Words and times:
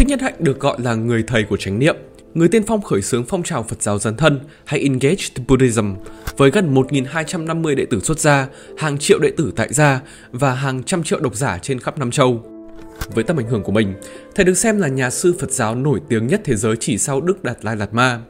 Thích 0.00 0.08
Nhất 0.08 0.20
Hạnh 0.20 0.34
được 0.38 0.60
gọi 0.60 0.76
là 0.80 0.94
người 0.94 1.24
thầy 1.26 1.44
của 1.44 1.56
chánh 1.56 1.78
niệm, 1.78 1.96
người 2.34 2.48
tiên 2.48 2.62
phong 2.66 2.82
khởi 2.82 3.02
xướng 3.02 3.24
phong 3.24 3.42
trào 3.42 3.62
Phật 3.62 3.82
giáo 3.82 3.98
dân 3.98 4.16
thân 4.16 4.40
hay 4.64 4.80
Engaged 4.80 5.32
Buddhism 5.48 5.94
với 6.36 6.50
gần 6.50 6.74
1.250 6.74 7.74
đệ 7.74 7.86
tử 7.86 8.00
xuất 8.00 8.20
gia, 8.20 8.48
hàng 8.78 8.98
triệu 8.98 9.18
đệ 9.18 9.30
tử 9.36 9.52
tại 9.56 9.72
gia 9.72 10.00
và 10.32 10.54
hàng 10.54 10.82
trăm 10.82 11.02
triệu 11.02 11.20
độc 11.20 11.34
giả 11.36 11.58
trên 11.58 11.78
khắp 11.78 11.98
Nam 11.98 12.10
Châu. 12.10 12.42
Với 13.14 13.24
tầm 13.24 13.36
ảnh 13.36 13.48
hưởng 13.48 13.62
của 13.62 13.72
mình, 13.72 13.94
thầy 14.34 14.44
được 14.44 14.54
xem 14.54 14.78
là 14.78 14.88
nhà 14.88 15.10
sư 15.10 15.34
Phật 15.38 15.50
giáo 15.50 15.74
nổi 15.74 16.00
tiếng 16.08 16.26
nhất 16.26 16.40
thế 16.44 16.56
giới 16.56 16.76
chỉ 16.80 16.98
sau 16.98 17.20
Đức 17.20 17.44
Đạt 17.44 17.64
Lai 17.64 17.76
Lạt 17.76 17.94
Ma. 17.94 18.20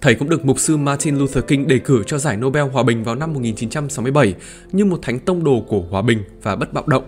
Thầy 0.00 0.14
cũng 0.14 0.28
được 0.28 0.44
mục 0.44 0.60
sư 0.60 0.76
Martin 0.76 1.16
Luther 1.16 1.44
King 1.44 1.66
đề 1.66 1.78
cử 1.78 2.02
cho 2.06 2.18
giải 2.18 2.36
Nobel 2.36 2.64
Hòa 2.64 2.82
bình 2.82 3.04
vào 3.04 3.14
năm 3.14 3.32
1967 3.32 4.34
như 4.72 4.84
một 4.84 4.98
thánh 5.02 5.18
tông 5.18 5.44
đồ 5.44 5.64
của 5.68 5.80
hòa 5.90 6.02
bình 6.02 6.18
và 6.42 6.56
bất 6.56 6.72
bạo 6.72 6.84
động. 6.86 7.04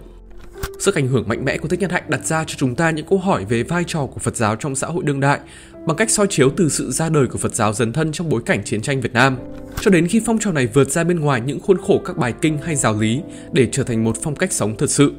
Sức 0.79 0.95
ảnh 0.95 1.09
hưởng 1.09 1.29
mạnh 1.29 1.45
mẽ 1.45 1.59
của 1.59 1.69
Thích 1.69 1.81
Nhân 1.81 1.91
Hạnh 1.91 2.03
đặt 2.09 2.27
ra 2.27 2.45
cho 2.45 2.55
chúng 2.59 2.75
ta 2.75 2.91
những 2.91 3.07
câu 3.07 3.19
hỏi 3.19 3.45
về 3.45 3.63
vai 3.63 3.85
trò 3.87 4.07
của 4.07 4.21
Phật 4.21 4.37
giáo 4.37 4.57
trong 4.57 4.75
xã 4.75 4.87
hội 4.87 5.05
đương 5.05 5.21
đại, 5.21 5.41
bằng 5.87 5.97
cách 5.97 6.11
soi 6.11 6.27
chiếu 6.31 6.51
từ 6.57 6.69
sự 6.69 6.91
ra 6.91 7.09
đời 7.09 7.27
của 7.27 7.39
Phật 7.39 7.55
giáo 7.55 7.73
dấn 7.73 7.93
thân 7.93 8.13
trong 8.13 8.29
bối 8.29 8.43
cảnh 8.47 8.65
chiến 8.65 8.83
tranh 8.83 9.01
Việt 9.01 9.13
Nam 9.13 9.37
cho 9.81 9.91
đến 9.91 10.09
khi 10.09 10.21
phong 10.27 10.39
trào 10.39 10.53
này 10.53 10.67
vượt 10.67 10.91
ra 10.91 11.05
bên 11.05 11.21
ngoài 11.21 11.41
những 11.41 11.61
khuôn 11.61 11.79
khổ 11.79 12.01
các 12.05 12.17
bài 12.17 12.35
kinh 12.41 12.59
hay 12.59 12.77
giáo 12.77 13.01
lý 13.01 13.23
để 13.53 13.69
trở 13.73 13.83
thành 13.83 14.05
một 14.05 14.17
phong 14.23 14.37
cách 14.37 14.53
sống 14.53 14.77
thật 14.77 14.91
sự. 14.91 15.13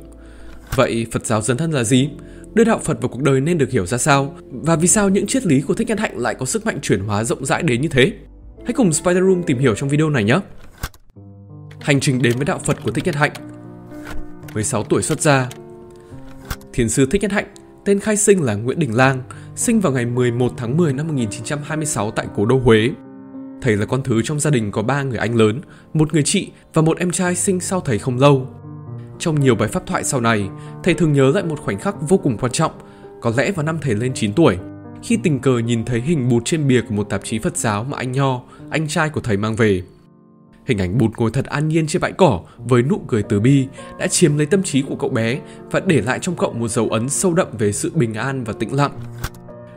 Vậy 0.75 1.05
Phật 1.11 1.25
giáo 1.25 1.41
dấn 1.41 1.57
thân 1.57 1.71
là 1.71 1.83
gì? 1.83 2.09
Đưa 2.53 2.63
đạo 2.63 2.79
Phật 2.83 3.01
vào 3.01 3.09
cuộc 3.09 3.21
đời 3.21 3.41
nên 3.41 3.57
được 3.57 3.69
hiểu 3.69 3.85
ra 3.85 3.97
sao? 3.97 4.35
Và 4.51 4.75
vì 4.75 4.87
sao 4.87 5.09
những 5.09 5.27
triết 5.27 5.45
lý 5.45 5.61
của 5.61 5.73
Thích 5.73 5.87
Nhân 5.87 5.97
Hạnh 5.97 6.17
lại 6.17 6.35
có 6.35 6.45
sức 6.45 6.65
mạnh 6.65 6.79
chuyển 6.81 6.99
hóa 6.99 7.23
rộng 7.23 7.45
rãi 7.45 7.63
đến 7.63 7.81
như 7.81 7.87
thế? 7.87 8.11
Hãy 8.63 8.73
cùng 8.73 8.93
Spider 8.93 9.23
Room 9.23 9.43
tìm 9.43 9.59
hiểu 9.59 9.75
trong 9.75 9.89
video 9.89 10.09
này 10.09 10.23
nhé! 10.23 10.39
Hành 11.79 11.99
trình 11.99 12.21
đến 12.21 12.33
với 12.35 12.45
đạo 12.45 12.59
Phật 12.65 12.77
của 12.83 12.91
Thích 12.91 13.05
Nhất 13.05 13.15
Hạnh 13.15 13.31
16 14.55 14.83
tuổi 14.83 15.01
xuất 15.01 15.21
gia 15.21 15.49
Thiền 16.73 16.89
sư 16.89 17.05
Thích 17.11 17.21
Nhất 17.21 17.31
Hạnh, 17.31 17.47
tên 17.85 17.99
khai 17.99 18.17
sinh 18.17 18.43
là 18.43 18.55
Nguyễn 18.55 18.79
Đình 18.79 18.95
Lang, 18.95 19.23
sinh 19.55 19.79
vào 19.79 19.93
ngày 19.93 20.05
11 20.05 20.51
tháng 20.57 20.77
10 20.77 20.93
năm 20.93 21.07
1926 21.07 22.11
tại 22.11 22.27
Cố 22.35 22.45
Đô 22.45 22.59
Huế. 22.59 22.89
Thầy 23.61 23.77
là 23.77 23.85
con 23.85 24.03
thứ 24.03 24.21
trong 24.21 24.39
gia 24.39 24.51
đình 24.51 24.71
có 24.71 24.81
ba 24.81 25.03
người 25.03 25.17
anh 25.17 25.35
lớn, 25.35 25.61
một 25.93 26.13
người 26.13 26.23
chị 26.23 26.51
và 26.73 26.81
một 26.81 26.97
em 26.97 27.11
trai 27.11 27.35
sinh 27.35 27.59
sau 27.59 27.81
thầy 27.81 27.99
không 27.99 28.19
lâu. 28.19 28.47
Trong 29.19 29.39
nhiều 29.39 29.55
bài 29.55 29.69
pháp 29.69 29.87
thoại 29.87 30.03
sau 30.03 30.21
này, 30.21 30.49
thầy 30.83 30.93
thường 30.93 31.13
nhớ 31.13 31.31
lại 31.31 31.43
một 31.43 31.59
khoảnh 31.59 31.79
khắc 31.79 31.95
vô 32.09 32.17
cùng 32.17 32.37
quan 32.37 32.51
trọng, 32.51 32.71
có 33.21 33.33
lẽ 33.37 33.51
vào 33.51 33.65
năm 33.65 33.77
thầy 33.81 33.95
lên 33.95 34.13
9 34.13 34.33
tuổi, 34.33 34.57
khi 35.03 35.17
tình 35.23 35.39
cờ 35.39 35.57
nhìn 35.57 35.85
thấy 35.85 36.01
hình 36.01 36.29
bụt 36.29 36.45
trên 36.45 36.67
bìa 36.67 36.81
của 36.81 36.95
một 36.95 37.09
tạp 37.09 37.23
chí 37.23 37.39
Phật 37.39 37.57
giáo 37.57 37.83
mà 37.83 37.97
anh 37.97 38.11
Nho, 38.11 38.41
anh 38.69 38.87
trai 38.87 39.09
của 39.09 39.21
thầy 39.21 39.37
mang 39.37 39.55
về. 39.55 39.83
Hình 40.65 40.77
ảnh 40.77 40.97
bụt 40.97 41.11
ngồi 41.17 41.31
thật 41.31 41.45
an 41.45 41.67
nhiên 41.67 41.87
trên 41.87 42.01
bãi 42.01 42.11
cỏ 42.11 42.41
với 42.57 42.81
nụ 42.81 43.01
cười 43.07 43.23
từ 43.23 43.39
bi 43.39 43.67
đã 43.99 44.07
chiếm 44.07 44.37
lấy 44.37 44.45
tâm 44.45 44.63
trí 44.63 44.81
của 44.81 44.95
cậu 44.95 45.09
bé 45.09 45.39
và 45.71 45.79
để 45.79 46.01
lại 46.01 46.19
trong 46.21 46.35
cậu 46.35 46.53
một 46.53 46.67
dấu 46.67 46.89
ấn 46.89 47.09
sâu 47.09 47.33
đậm 47.33 47.47
về 47.57 47.71
sự 47.71 47.91
bình 47.95 48.13
an 48.13 48.43
và 48.43 48.53
tĩnh 48.53 48.73
lặng. 48.73 48.91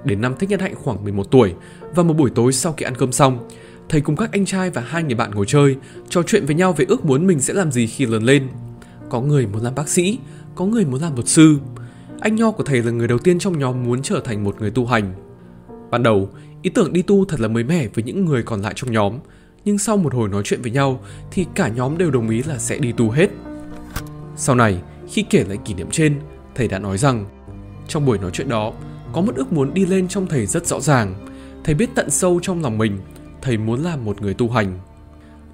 Đến 0.05 0.21
năm 0.21 0.35
Thích 0.39 0.51
Nhân 0.51 0.61
Hạnh 0.61 0.75
khoảng 0.75 1.05
11 1.05 1.31
tuổi 1.31 1.55
và 1.95 2.03
một 2.03 2.15
buổi 2.15 2.31
tối 2.35 2.53
sau 2.53 2.73
khi 2.73 2.85
ăn 2.85 2.95
cơm 2.95 3.13
xong, 3.13 3.49
thầy 3.89 4.01
cùng 4.01 4.17
các 4.17 4.33
anh 4.33 4.45
trai 4.45 4.71
và 4.71 4.83
hai 4.83 5.03
người 5.03 5.15
bạn 5.15 5.31
ngồi 5.31 5.47
chơi, 5.49 5.77
trò 6.09 6.23
chuyện 6.23 6.47
với 6.47 6.55
nhau 6.55 6.73
về 6.73 6.85
ước 6.89 7.05
muốn 7.05 7.27
mình 7.27 7.41
sẽ 7.41 7.55
làm 7.55 7.73
gì 7.73 7.87
khi 7.87 8.07
lớn 8.07 8.23
lên. 8.23 8.49
Có 9.11 9.21
người 9.21 9.47
muốn 9.47 9.63
làm 9.63 9.75
bác 9.75 9.89
sĩ, 9.89 10.19
có 10.55 10.65
người 10.65 10.85
muốn 10.85 11.01
làm 11.01 11.15
luật 11.15 11.29
sư. 11.29 11.57
Anh 12.21 12.37
Nho 12.37 12.51
của 12.51 12.65
thầy 12.65 12.83
là 12.83 12.91
người 12.91 13.09
đầu 13.09 13.19
tiên 13.19 13.39
trong 13.39 13.59
nhóm 13.59 13.85
muốn 13.85 14.03
trở 14.03 14.21
thành 14.21 14.45
một 14.45 14.61
người 14.61 14.71
tu 14.71 14.87
hành. 14.87 15.13
Ban 15.91 16.03
đầu, 16.03 16.29
ý 16.63 16.71
tưởng 16.71 16.93
đi 16.93 17.03
tu 17.03 17.25
thật 17.25 17.41
là 17.41 17.49
mới 17.49 17.65
mẻ 17.65 17.89
với 17.95 18.05
những 18.05 18.25
người 18.25 18.43
còn 18.43 18.63
lại 18.63 18.73
trong 18.77 18.93
nhóm, 18.93 19.19
nhưng 19.65 19.79
sau 19.79 19.97
một 19.97 20.15
hồi 20.15 20.29
nói 20.29 20.43
chuyện 20.45 20.63
với 20.63 20.71
nhau 20.71 21.01
thì 21.31 21.47
cả 21.55 21.69
nhóm 21.69 21.99
đều 21.99 22.11
đồng 22.11 22.31
ý 22.31 22.43
là 22.43 22.59
sẽ 22.59 22.79
đi 22.79 22.93
tu 22.93 23.11
hết. 23.11 23.29
Sau 24.37 24.57
này, 24.57 24.83
khi 25.09 25.25
kể 25.31 25.45
lại 25.49 25.59
kỷ 25.65 25.75
niệm 25.75 25.91
trên, 25.91 26.21
thầy 26.55 26.69
đã 26.69 26.79
nói 26.79 26.99
rằng 26.99 27.25
trong 27.89 28.07
buổi 28.07 28.19
nói 28.19 28.31
chuyện 28.31 28.49
đó, 28.49 28.73
có 29.13 29.21
một 29.21 29.37
ước 29.37 29.53
muốn 29.53 29.75
đi 29.75 29.87
lên 29.87 30.09
trong 30.09 30.27
thầy 30.27 30.47
rất 30.47 30.67
rõ 30.67 30.81
ràng. 30.81 31.27
Thầy 31.65 31.75
biết 31.75 31.91
tận 31.95 32.11
sâu 32.11 32.41
trong 32.43 32.63
lòng 32.63 32.79
mình, 32.79 32.99
thầy 33.43 33.57
muốn 33.57 33.83
làm 33.83 34.05
một 34.05 34.23
người 34.23 34.35
tu 34.35 34.51
hành. 34.51 34.79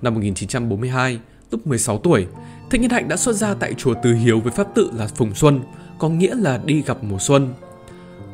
Năm 0.03 0.14
1942, 0.14 1.20
lúc 1.50 1.66
16 1.66 1.98
tuổi, 1.98 2.26
Thích 2.70 2.81
Nhân 2.81 2.91
Hạnh 2.91 3.09
đã 3.09 3.16
xuất 3.16 3.32
gia 3.32 3.54
tại 3.54 3.75
chùa 3.75 3.94
Từ 4.03 4.14
Hiếu 4.14 4.41
với 4.41 4.53
pháp 4.53 4.66
tự 4.75 4.91
là 4.94 5.06
Phùng 5.06 5.34
Xuân, 5.34 5.60
có 5.98 6.09
nghĩa 6.09 6.34
là 6.34 6.60
đi 6.64 6.82
gặp 6.82 7.04
mùa 7.04 7.19
xuân. 7.19 7.54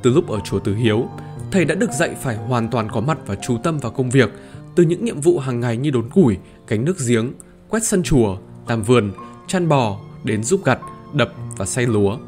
Từ 0.03 0.11
lúc 0.11 0.29
ở 0.29 0.41
chùa 0.45 0.59
Từ 0.59 0.75
Hiếu, 0.75 1.09
thầy 1.51 1.65
đã 1.65 1.75
được 1.75 1.91
dạy 1.93 2.15
phải 2.23 2.37
hoàn 2.37 2.69
toàn 2.69 2.89
có 2.91 3.01
mặt 3.01 3.19
và 3.27 3.35
chú 3.35 3.59
tâm 3.63 3.79
vào 3.79 3.93
công 3.93 4.11
việc, 4.11 4.31
từ 4.75 4.83
những 4.83 5.05
nhiệm 5.05 5.21
vụ 5.21 5.39
hàng 5.39 5.61
ngày 5.61 5.77
như 5.77 5.91
đốn 5.91 6.09
củi, 6.09 6.37
cánh 6.67 6.85
nước 6.85 6.97
giếng, 7.09 7.33
quét 7.69 7.85
sân 7.85 8.03
chùa, 8.03 8.39
làm 8.69 8.83
vườn, 8.83 9.13
chăn 9.47 9.69
bò, 9.69 10.01
đến 10.25 10.43
giúp 10.43 10.65
gặt, 10.65 10.79
đập 11.15 11.33
và 11.57 11.67
xay 11.67 11.87
lúa. 11.87 12.19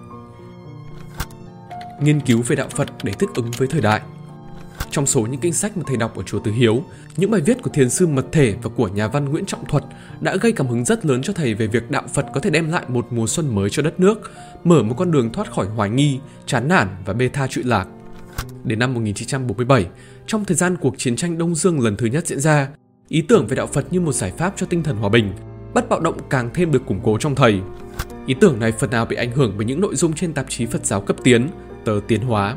Nghiên 2.03 2.21
cứu 2.21 2.43
về 2.43 2.57
đạo 2.57 2.69
Phật 2.71 2.89
để 3.03 3.13
thích 3.13 3.31
ứng 3.35 3.51
với 3.59 3.69
thời 3.69 3.81
đại 3.81 4.01
trong 4.93 5.07
số 5.07 5.21
những 5.21 5.41
kinh 5.41 5.53
sách 5.53 5.77
mà 5.77 5.83
thầy 5.87 5.97
đọc 5.97 6.17
ở 6.17 6.23
chùa 6.23 6.39
Từ 6.45 6.53
Hiếu, 6.53 6.83
những 7.17 7.31
bài 7.31 7.41
viết 7.41 7.63
của 7.63 7.71
thiền 7.71 7.91
sư 7.91 8.07
Mật 8.07 8.25
Thể 8.33 8.55
và 8.63 8.71
của 8.77 8.89
nhà 8.89 9.09
văn 9.09 9.25
Nguyễn 9.25 9.47
Trọng 9.47 9.65
Thuật 9.65 9.85
đã 10.21 10.37
gây 10.37 10.53
cảm 10.53 10.67
hứng 10.67 10.85
rất 10.85 11.07
lớn 11.07 11.23
cho 11.23 11.33
thầy 11.33 11.55
về 11.55 11.67
việc 11.67 11.91
đạo 11.91 12.03
Phật 12.15 12.27
có 12.35 12.41
thể 12.41 12.51
đem 12.51 12.71
lại 12.71 12.83
một 12.89 13.07
mùa 13.11 13.27
xuân 13.27 13.55
mới 13.55 13.71
cho 13.71 13.83
đất 13.83 14.01
nước, 14.01 14.31
mở 14.65 14.83
một 14.83 14.95
con 14.99 15.11
đường 15.11 15.33
thoát 15.33 15.53
khỏi 15.53 15.67
hoài 15.67 15.91
nghi, 15.91 16.21
chán 16.47 16.69
nản 16.69 16.89
và 17.05 17.13
bê 17.13 17.29
tha 17.29 17.47
trụy 17.47 17.65
lạc. 17.65 17.89
Đến 18.65 18.79
năm 18.79 18.95
1947, 18.95 19.87
trong 20.27 20.45
thời 20.45 20.57
gian 20.57 20.77
cuộc 20.77 20.99
chiến 20.99 21.17
tranh 21.17 21.39
Đông 21.39 21.55
Dương 21.55 21.81
lần 21.81 21.97
thứ 21.97 22.07
nhất 22.07 22.27
diễn 22.27 22.41
ra, 22.41 22.69
ý 23.09 23.23
tưởng 23.23 23.47
về 23.47 23.57
đạo 23.57 23.67
Phật 23.67 23.93
như 23.93 24.01
một 24.01 24.13
giải 24.13 24.33
pháp 24.39 24.55
cho 24.57 24.67
tinh 24.67 24.83
thần 24.83 24.97
hòa 24.97 25.09
bình, 25.09 25.33
bất 25.75 25.89
bạo 25.89 26.01
động 26.01 26.19
càng 26.31 26.51
thêm 26.55 26.73
được 26.73 26.87
củng 26.87 27.01
cố 27.03 27.19
trong 27.19 27.35
thầy. 27.35 27.61
Ý 28.27 28.35
tưởng 28.41 28.61
này 28.61 28.73
phần 28.73 28.91
nào 28.91 29.07
bị 29.07 29.17
ảnh 29.17 29.33
hưởng 29.33 29.55
bởi 29.57 29.67
những 29.67 29.81
nội 29.81 29.97
dung 29.97 30.13
trên 30.13 30.33
tạp 30.33 30.47
chí 30.49 30.67
Phật 30.67 30.87
giáo 30.87 31.01
cấp 31.01 31.17
tiến, 31.25 31.49
tờ 31.85 32.01
Tiến 32.09 32.21
Hóa. 32.21 32.57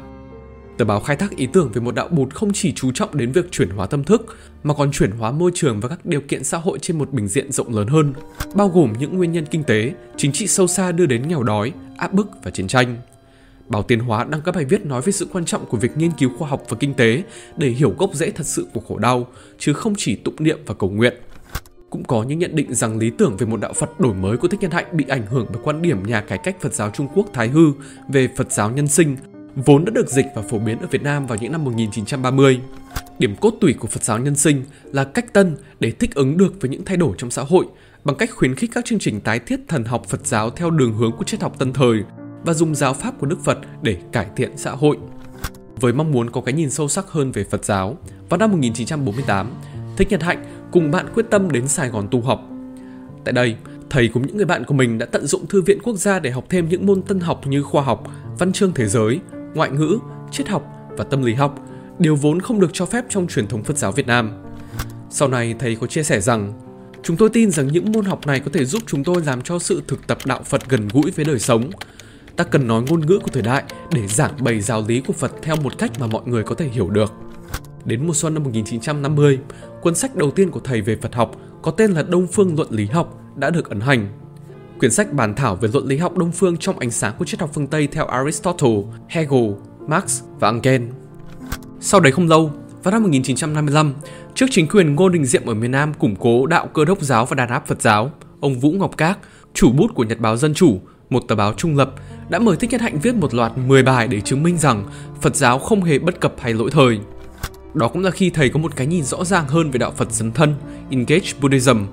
Tờ 0.78 0.86
báo 0.86 1.00
khai 1.00 1.16
thác 1.16 1.36
ý 1.38 1.48
tưởng 1.54 1.72
về 1.72 1.82
một 1.82 1.96
đạo 1.96 2.08
bụt 2.08 2.34
không 2.34 2.54
chỉ 2.54 2.74
chú 2.74 2.92
trọng 2.92 3.18
đến 3.18 3.32
việc 3.32 3.52
chuyển 3.52 3.70
hóa 3.70 3.88
tâm 3.88 4.04
thức 4.04 4.38
mà 4.64 4.74
còn 4.74 4.92
chuyển 4.92 5.12
hóa 5.12 5.32
môi 5.32 5.52
trường 5.54 5.80
và 5.80 5.90
các 5.90 6.06
điều 6.06 6.22
kiện 6.22 6.44
xã 6.44 6.58
hội 6.58 6.80
trên 6.80 6.98
một 6.98 7.12
bình 7.14 7.28
diện 7.28 7.52
rộng 7.52 7.76
lớn 7.76 7.88
hơn, 7.88 8.14
bao 8.56 8.70
gồm 8.70 8.94
những 9.00 9.18
nguyên 9.18 9.32
nhân 9.32 9.46
kinh 9.52 9.64
tế, 9.64 9.94
chính 10.18 10.32
trị 10.32 10.48
sâu 10.48 10.68
xa 10.68 10.92
đưa 10.92 11.06
đến 11.06 11.28
nghèo 11.28 11.44
đói, 11.44 11.72
áp 11.98 12.14
bức 12.14 12.28
và 12.44 12.52
chiến 12.52 12.68
tranh. 12.68 12.98
Báo 13.70 13.84
Tiến 13.84 14.00
Hóa 14.00 14.24
đăng 14.24 14.42
các 14.42 14.56
bài 14.56 14.66
viết 14.66 14.86
nói 14.86 15.02
về 15.02 15.12
sự 15.12 15.28
quan 15.34 15.46
trọng 15.46 15.66
của 15.66 15.78
việc 15.78 15.98
nghiên 15.98 16.12
cứu 16.12 16.30
khoa 16.38 16.50
học 16.50 16.64
và 16.70 16.78
kinh 16.80 16.94
tế 16.94 17.24
để 17.58 17.68
hiểu 17.68 17.96
gốc 17.98 18.10
rễ 18.14 18.32
thật 18.32 18.46
sự 18.46 18.68
của 18.74 18.80
khổ 18.80 18.98
đau, 18.98 19.28
chứ 19.60 19.74
không 19.74 19.94
chỉ 19.98 20.16
tụng 20.16 20.36
niệm 20.40 20.60
và 20.66 20.76
cầu 20.80 20.90
nguyện. 20.90 21.14
Cũng 21.90 22.04
có 22.04 22.24
những 22.24 22.40
nhận 22.40 22.56
định 22.56 22.74
rằng 22.74 22.98
lý 22.98 23.12
tưởng 23.18 23.38
về 23.38 23.46
một 23.46 23.60
đạo 23.60 23.74
Phật 23.74 24.00
đổi 24.00 24.14
mới 24.14 24.38
của 24.38 24.48
Thích 24.48 24.60
Nhân 24.62 24.72
Hạnh 24.72 24.86
bị 24.98 25.06
ảnh 25.08 25.26
hưởng 25.26 25.46
bởi 25.50 25.62
quan 25.64 25.82
điểm 25.82 26.04
nhà 26.08 26.22
cải 26.22 26.38
cách 26.38 26.62
Phật 26.62 26.74
giáo 26.74 26.90
Trung 26.90 27.08
Quốc 27.14 27.26
Thái 27.34 27.48
Hư 27.48 27.72
về 28.10 28.28
Phật 28.38 28.52
giáo 28.52 28.72
nhân 28.72 28.88
sinh 28.88 29.18
vốn 29.56 29.86
đã 29.86 29.92
được 29.96 30.10
dịch 30.10 30.26
và 30.36 30.42
phổ 30.42 30.60
biến 30.60 30.78
ở 30.82 30.88
Việt 30.92 31.04
Nam 31.04 31.28
vào 31.28 31.38
những 31.42 31.52
năm 31.52 31.64
1930. 31.64 32.60
Điểm 33.20 33.36
cốt 33.36 33.54
tủy 33.62 33.74
của 33.74 33.88
Phật 33.88 34.04
giáo 34.04 34.20
nhân 34.20 34.36
sinh 34.36 34.64
là 34.84 35.04
cách 35.04 35.34
tân 35.34 35.56
để 35.80 35.92
thích 35.92 36.16
ứng 36.16 36.38
được 36.38 36.62
với 36.62 36.70
những 36.70 36.86
thay 36.86 36.98
đổi 36.98 37.16
trong 37.18 37.32
xã 37.32 37.42
hội 37.42 37.66
bằng 38.04 38.16
cách 38.16 38.30
khuyến 38.32 38.56
khích 38.56 38.72
các 38.74 38.86
chương 38.86 39.00
trình 39.00 39.22
tái 39.22 39.40
thiết 39.40 39.60
thần 39.68 39.84
học 39.84 40.06
Phật 40.10 40.28
giáo 40.28 40.50
theo 40.50 40.70
đường 40.70 40.94
hướng 40.94 41.12
của 41.12 41.24
triết 41.24 41.42
học 41.42 41.60
tân 41.60 41.74
thời 41.74 42.04
và 42.46 42.54
dùng 42.54 42.76
giáo 42.76 42.94
pháp 42.94 43.20
của 43.20 43.28
Đức 43.28 43.44
Phật 43.44 43.58
để 43.82 43.98
cải 44.12 44.28
thiện 44.36 44.58
xã 44.58 44.72
hội. 44.72 44.98
Với 45.80 45.94
mong 45.94 46.12
muốn 46.12 46.30
có 46.30 46.42
cái 46.42 46.54
nhìn 46.54 46.70
sâu 46.70 46.88
sắc 46.88 47.08
hơn 47.08 47.32
về 47.32 47.44
Phật 47.44 47.66
giáo, 47.66 47.98
vào 48.30 48.38
năm 48.38 48.52
1948, 48.52 49.54
Thích 49.98 50.08
Nhật 50.12 50.24
Hạnh 50.24 50.46
cùng 50.72 50.92
bạn 50.92 51.06
quyết 51.14 51.26
tâm 51.30 51.52
đến 51.52 51.68
Sài 51.68 51.90
Gòn 51.90 52.08
tu 52.12 52.22
học. 52.22 52.42
Tại 53.24 53.34
đây, 53.34 53.56
thầy 53.90 54.08
cùng 54.08 54.28
những 54.28 54.38
người 54.38 54.46
bạn 54.46 54.64
của 54.64 54.74
mình 54.74 54.98
đã 54.98 55.06
tận 55.06 55.28
dụng 55.28 55.48
thư 55.48 55.62
viện 55.62 55.80
quốc 55.84 55.96
gia 55.96 56.20
để 56.20 56.32
học 56.32 56.46
thêm 56.50 56.70
những 56.70 56.86
môn 56.86 57.02
tân 57.02 57.20
học 57.20 57.48
như 57.48 57.64
khoa 57.64 57.84
học, 57.84 58.04
văn 58.40 58.54
chương 58.54 58.74
thế 58.74 58.88
giới, 58.88 59.20
ngoại 59.54 59.70
ngữ, 59.70 59.98
triết 60.32 60.48
học 60.48 60.64
và 60.98 61.04
tâm 61.04 61.24
lý 61.24 61.34
học, 61.34 61.60
điều 62.00 62.16
vốn 62.16 62.40
không 62.40 62.60
được 62.60 62.70
cho 62.74 62.86
phép 62.86 63.06
trong 63.10 63.28
truyền 63.28 63.48
thống 63.48 63.64
Phật 63.64 63.78
giáo 63.78 63.92
Việt 63.92 64.08
Nam. 64.08 64.32
Sau 65.10 65.28
này 65.28 65.56
thầy 65.60 65.76
có 65.76 65.88
chia 65.88 66.04
sẻ 66.04 66.22
rằng, 66.22 66.54
chúng 67.04 67.18
tôi 67.18 67.30
tin 67.30 67.52
rằng 67.52 67.68
những 67.68 67.92
môn 67.92 68.06
học 68.06 68.28
này 68.28 68.40
có 68.40 68.52
thể 68.54 68.66
giúp 68.66 68.84
chúng 68.88 69.04
tôi 69.04 69.22
làm 69.26 69.42
cho 69.42 69.60
sự 69.60 69.82
thực 69.88 70.08
tập 70.08 70.18
đạo 70.26 70.42
Phật 70.44 70.70
gần 70.70 70.88
gũi 70.94 71.12
với 71.12 71.26
đời 71.26 71.40
sống. 71.40 71.70
Ta 72.38 72.44
cần 72.44 72.68
nói 72.68 72.84
ngôn 72.88 73.06
ngữ 73.06 73.20
của 73.20 73.32
thời 73.34 73.44
đại 73.44 73.64
để 73.92 74.08
giảng 74.08 74.32
bày 74.40 74.62
giáo 74.62 74.84
lý 74.88 75.02
của 75.02 75.14
Phật 75.14 75.32
theo 75.42 75.56
một 75.56 75.78
cách 75.78 75.92
mà 76.00 76.08
mọi 76.08 76.22
người 76.26 76.44
có 76.44 76.56
thể 76.56 76.68
hiểu 76.68 76.90
được. 76.90 77.14
Đến 77.86 78.08
mùa 78.08 78.14
xuân 78.14 78.34
năm 78.34 78.44
1950, 78.44 79.40
cuốn 79.82 79.96
sách 79.96 80.16
đầu 80.16 80.32
tiên 80.32 80.52
của 80.52 80.60
thầy 80.60 80.82
về 80.82 80.98
Phật 81.02 81.16
học 81.16 81.36
có 81.62 81.72
tên 81.72 81.92
là 81.92 82.04
Đông 82.04 82.28
Phương 82.28 82.56
Luận 82.56 82.68
Lý 82.72 82.86
Học 82.86 83.22
đã 83.36 83.50
được 83.50 83.70
ấn 83.70 83.80
hành 83.80 84.08
Quyển 84.80 84.92
sách 84.92 85.14
bàn 85.14 85.36
thảo 85.36 85.56
về 85.56 85.70
luận 85.74 85.88
lý 85.88 85.98
học 85.98 86.18
Đông 86.18 86.32
phương 86.32 86.58
trong 86.58 86.80
ánh 86.80 86.92
sáng 86.92 87.14
của 87.20 87.26
triết 87.26 87.40
học 87.40 87.50
phương 87.54 87.68
Tây 87.68 87.88
theo 87.88 88.06
Aristotle, 88.06 88.78
Hegel, 89.08 89.52
Marx 89.88 90.22
và 90.40 90.50
Engel. 90.50 90.82
Sau 91.80 92.00
đấy 92.00 92.12
không 92.12 92.28
lâu, 92.28 92.52
vào 92.84 92.92
năm 92.92 93.04
1955, 93.04 93.94
trước 94.36 94.46
chính 94.52 94.68
quyền 94.68 94.96
Ngô 94.96 95.10
Đình 95.10 95.26
Diệm 95.26 95.46
ở 95.46 95.54
miền 95.54 95.72
Nam 95.72 95.94
củng 95.94 96.16
cố 96.16 96.46
đạo 96.46 96.68
cơ 96.74 96.86
đốc 96.86 97.02
giáo 97.02 97.26
và 97.26 97.36
đàn 97.36 97.50
áp 97.50 97.68
Phật 97.68 97.82
giáo, 97.82 98.12
ông 98.40 98.60
Vũ 98.60 98.72
Ngọc 98.72 98.98
Các, 98.98 99.20
chủ 99.54 99.72
bút 99.72 99.88
của 99.96 100.04
Nhật 100.04 100.20
báo 100.20 100.38
Dân 100.38 100.54
Chủ, 100.54 100.80
một 101.10 101.24
tờ 101.28 101.36
báo 101.36 101.54
trung 101.54 101.78
lập, 101.78 101.94
đã 102.30 102.40
mời 102.40 102.56
Thích 102.56 102.72
Nhất 102.72 102.82
Hạnh 102.82 103.00
viết 103.00 103.16
một 103.16 103.34
loạt 103.34 103.58
10 103.58 103.84
bài 103.84 104.08
để 104.08 104.22
chứng 104.22 104.44
minh 104.44 104.58
rằng 104.58 104.86
Phật 105.22 105.36
giáo 105.36 105.60
không 105.60 105.84
hề 105.84 106.00
bất 106.00 106.20
cập 106.20 106.34
hay 106.40 106.54
lỗi 106.54 106.72
thời. 106.72 107.00
Đó 107.74 107.88
cũng 107.88 108.04
là 108.04 108.12
khi 108.12 108.30
thầy 108.30 108.50
có 108.50 108.60
một 108.60 108.76
cái 108.76 108.88
nhìn 108.88 109.04
rõ 109.04 109.24
ràng 109.24 109.48
hơn 109.48 109.72
về 109.72 109.78
đạo 109.78 109.92
Phật 109.98 110.12
dấn 110.12 110.32
thân, 110.32 110.56
Engage 110.90 111.32
Buddhism, 111.42 111.86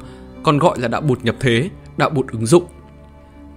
còn 0.42 0.58
gọi 0.58 0.80
là 0.80 0.88
đạo 0.88 1.00
bụt 1.00 1.24
nhập 1.24 1.36
thế, 1.40 1.70
đạo 1.96 2.10
bụt 2.10 2.26
ứng 2.32 2.46
dụng. 2.46 2.64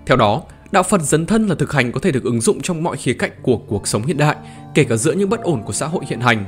Theo 0.06 0.18
đó, 0.18 0.42
đạo 0.72 0.84
Phật 0.84 1.02
dấn 1.02 1.26
thân 1.26 1.48
là 1.48 1.56
thực 1.56 1.74
hành 1.74 1.92
có 1.92 2.00
thể 2.00 2.12
được 2.12 2.24
ứng 2.24 2.42
dụng 2.42 2.62
trong 2.62 2.84
mọi 2.84 2.98
khía 2.98 3.14
cạnh 3.14 3.32
của 3.42 3.58
cuộc 3.58 3.88
sống 3.88 4.06
hiện 4.06 4.18
đại, 4.18 4.36
kể 4.74 4.84
cả 4.84 4.96
giữa 4.96 5.14
những 5.14 5.30
bất 5.30 5.42
ổn 5.42 5.64
của 5.64 5.74
xã 5.74 5.88
hội 5.88 6.04
hiện 6.08 6.20
hành. 6.20 6.46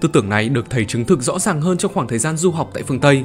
Tư 0.00 0.08
tưởng 0.12 0.28
này 0.28 0.48
được 0.48 0.70
thầy 0.70 0.84
chứng 0.84 1.04
thực 1.04 1.22
rõ 1.22 1.38
ràng 1.38 1.60
hơn 1.60 1.78
trong 1.78 1.92
khoảng 1.94 2.08
thời 2.08 2.18
gian 2.18 2.36
du 2.36 2.50
học 2.50 2.70
tại 2.74 2.82
phương 2.82 3.00
Tây. 3.00 3.24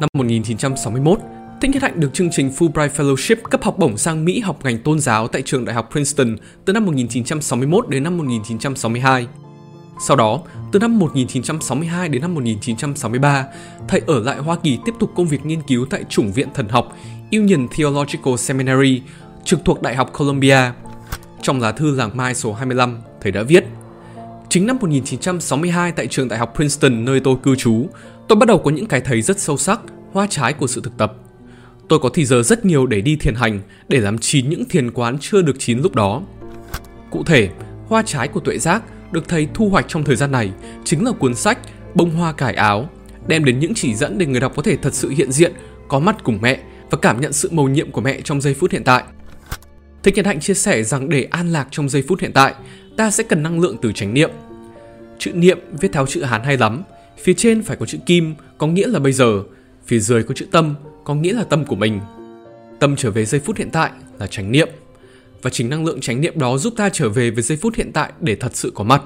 Năm 0.00 0.08
1961, 0.12 1.20
Thích 1.60 1.70
Nhất 1.70 1.82
Hạnh 1.82 2.00
được 2.00 2.14
chương 2.14 2.30
trình 2.30 2.50
Fulbright 2.58 2.88
Fellowship 2.88 3.36
cấp 3.50 3.62
học 3.62 3.78
bổng 3.78 3.96
sang 3.96 4.24
Mỹ 4.24 4.40
học 4.40 4.58
ngành 4.64 4.78
tôn 4.78 5.00
giáo 5.00 5.28
tại 5.28 5.42
trường 5.42 5.64
đại 5.64 5.74
học 5.74 5.88
Princeton 5.92 6.36
từ 6.64 6.72
năm 6.72 6.86
1961 6.86 7.88
đến 7.88 8.02
năm 8.02 8.16
1962. 8.16 9.26
Sau 10.06 10.16
đó, 10.16 10.42
từ 10.72 10.78
năm 10.78 10.98
1962 10.98 12.08
đến 12.08 12.22
năm 12.22 12.34
1963, 12.34 13.46
thầy 13.88 14.02
ở 14.06 14.20
lại 14.20 14.38
Hoa 14.38 14.56
Kỳ 14.62 14.78
tiếp 14.84 14.92
tục 14.98 15.12
công 15.14 15.26
việc 15.26 15.46
nghiên 15.46 15.62
cứu 15.62 15.86
tại 15.90 16.04
Chủng 16.08 16.32
viện 16.32 16.48
Thần 16.54 16.68
học 16.68 16.96
Union 17.32 17.68
Theological 17.76 18.36
Seminary 18.36 19.02
trực 19.44 19.60
thuộc 19.64 19.82
Đại 19.82 19.96
học 19.96 20.12
Columbia. 20.18 20.60
Trong 21.42 21.60
lá 21.60 21.72
thư 21.72 21.96
làng 21.96 22.16
Mai 22.16 22.34
số 22.34 22.52
25, 22.52 22.98
thầy 23.20 23.32
đã 23.32 23.42
viết 23.42 23.64
Chính 24.48 24.66
năm 24.66 24.76
1962 24.80 25.92
tại 25.92 26.06
trường 26.06 26.28
Đại 26.28 26.38
học 26.38 26.52
Princeton 26.56 27.04
nơi 27.04 27.20
tôi 27.20 27.36
cư 27.42 27.56
trú, 27.56 27.86
tôi 28.28 28.36
bắt 28.36 28.48
đầu 28.48 28.58
có 28.58 28.70
những 28.70 28.86
cái 28.86 29.00
thấy 29.00 29.22
rất 29.22 29.40
sâu 29.40 29.56
sắc, 29.56 29.80
hoa 30.12 30.26
trái 30.30 30.52
của 30.52 30.66
sự 30.66 30.80
thực 30.84 30.96
tập. 30.98 31.14
Tôi 31.90 31.98
có 31.98 32.10
thì 32.14 32.24
giờ 32.24 32.42
rất 32.42 32.64
nhiều 32.64 32.86
để 32.86 33.00
đi 33.00 33.16
thiền 33.16 33.34
hành, 33.34 33.60
để 33.88 34.00
làm 34.00 34.18
chín 34.18 34.48
những 34.48 34.64
thiền 34.64 34.90
quán 34.90 35.18
chưa 35.20 35.42
được 35.42 35.56
chín 35.58 35.78
lúc 35.78 35.94
đó. 35.94 36.22
Cụ 37.10 37.24
thể, 37.24 37.48
hoa 37.86 38.02
trái 38.02 38.28
của 38.28 38.40
tuệ 38.40 38.58
giác 38.58 38.82
được 39.12 39.28
thầy 39.28 39.48
thu 39.54 39.68
hoạch 39.68 39.84
trong 39.88 40.04
thời 40.04 40.16
gian 40.16 40.32
này 40.32 40.50
chính 40.84 41.04
là 41.04 41.12
cuốn 41.12 41.34
sách 41.34 41.58
Bông 41.94 42.10
hoa 42.10 42.32
cải 42.32 42.54
áo, 42.54 42.90
đem 43.26 43.44
đến 43.44 43.58
những 43.58 43.74
chỉ 43.74 43.94
dẫn 43.94 44.18
để 44.18 44.26
người 44.26 44.40
đọc 44.40 44.52
có 44.56 44.62
thể 44.62 44.76
thật 44.76 44.94
sự 44.94 45.08
hiện 45.08 45.32
diện, 45.32 45.52
có 45.88 45.98
mắt 45.98 46.24
cùng 46.24 46.38
mẹ 46.42 46.60
và 46.90 46.98
cảm 47.02 47.20
nhận 47.20 47.32
sự 47.32 47.48
mầu 47.52 47.68
nhiệm 47.68 47.90
của 47.90 48.00
mẹ 48.00 48.20
trong 48.20 48.40
giây 48.40 48.54
phút 48.54 48.70
hiện 48.70 48.84
tại. 48.84 49.04
Thích 50.02 50.14
Nhật 50.16 50.26
Hạnh 50.26 50.40
chia 50.40 50.54
sẻ 50.54 50.82
rằng 50.82 51.08
để 51.08 51.28
an 51.30 51.52
lạc 51.52 51.68
trong 51.70 51.88
giây 51.88 52.04
phút 52.08 52.20
hiện 52.20 52.32
tại, 52.32 52.54
ta 52.96 53.10
sẽ 53.10 53.24
cần 53.24 53.42
năng 53.42 53.60
lượng 53.60 53.76
từ 53.82 53.92
chánh 53.92 54.14
niệm. 54.14 54.30
Chữ 55.18 55.32
niệm 55.34 55.58
viết 55.80 55.92
theo 55.92 56.06
chữ 56.06 56.22
Hán 56.22 56.42
hay 56.44 56.56
lắm, 56.56 56.82
phía 57.22 57.34
trên 57.34 57.62
phải 57.62 57.76
có 57.76 57.86
chữ 57.86 57.98
kim, 58.06 58.34
có 58.58 58.66
nghĩa 58.66 58.86
là 58.86 58.98
bây 58.98 59.12
giờ, 59.12 59.42
phía 59.86 59.98
dưới 59.98 60.22
có 60.22 60.34
chữ 60.34 60.46
tâm, 60.50 60.74
có 61.04 61.14
nghĩa 61.14 61.32
là 61.32 61.44
tâm 61.44 61.64
của 61.64 61.76
mình. 61.76 62.00
Tâm 62.78 62.96
trở 62.96 63.10
về 63.10 63.24
giây 63.24 63.40
phút 63.40 63.56
hiện 63.56 63.70
tại 63.70 63.90
là 64.18 64.26
chánh 64.26 64.52
niệm 64.52 64.68
và 65.42 65.50
chính 65.50 65.68
năng 65.68 65.84
lượng 65.84 66.00
chánh 66.00 66.20
niệm 66.20 66.38
đó 66.38 66.58
giúp 66.58 66.74
ta 66.76 66.88
trở 66.92 67.08
về 67.08 67.30
với 67.30 67.42
giây 67.42 67.58
phút 67.62 67.74
hiện 67.74 67.92
tại 67.92 68.12
để 68.20 68.36
thật 68.36 68.56
sự 68.56 68.72
có 68.74 68.84
mặt. 68.84 69.02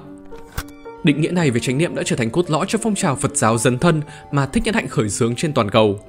Định 1.04 1.20
nghĩa 1.20 1.30
này 1.30 1.50
về 1.50 1.60
chánh 1.60 1.78
niệm 1.78 1.94
đã 1.94 2.02
trở 2.06 2.16
thành 2.16 2.30
cốt 2.30 2.50
lõi 2.50 2.66
cho 2.68 2.78
phong 2.82 2.94
trào 2.94 3.16
Phật 3.16 3.36
giáo 3.36 3.58
dấn 3.58 3.78
thân 3.78 4.02
mà 4.32 4.46
Thích 4.46 4.62
Nhất 4.64 4.74
Hạnh 4.74 4.88
khởi 4.88 5.10
xướng 5.10 5.34
trên 5.34 5.52
toàn 5.52 5.70
cầu. 5.70 6.00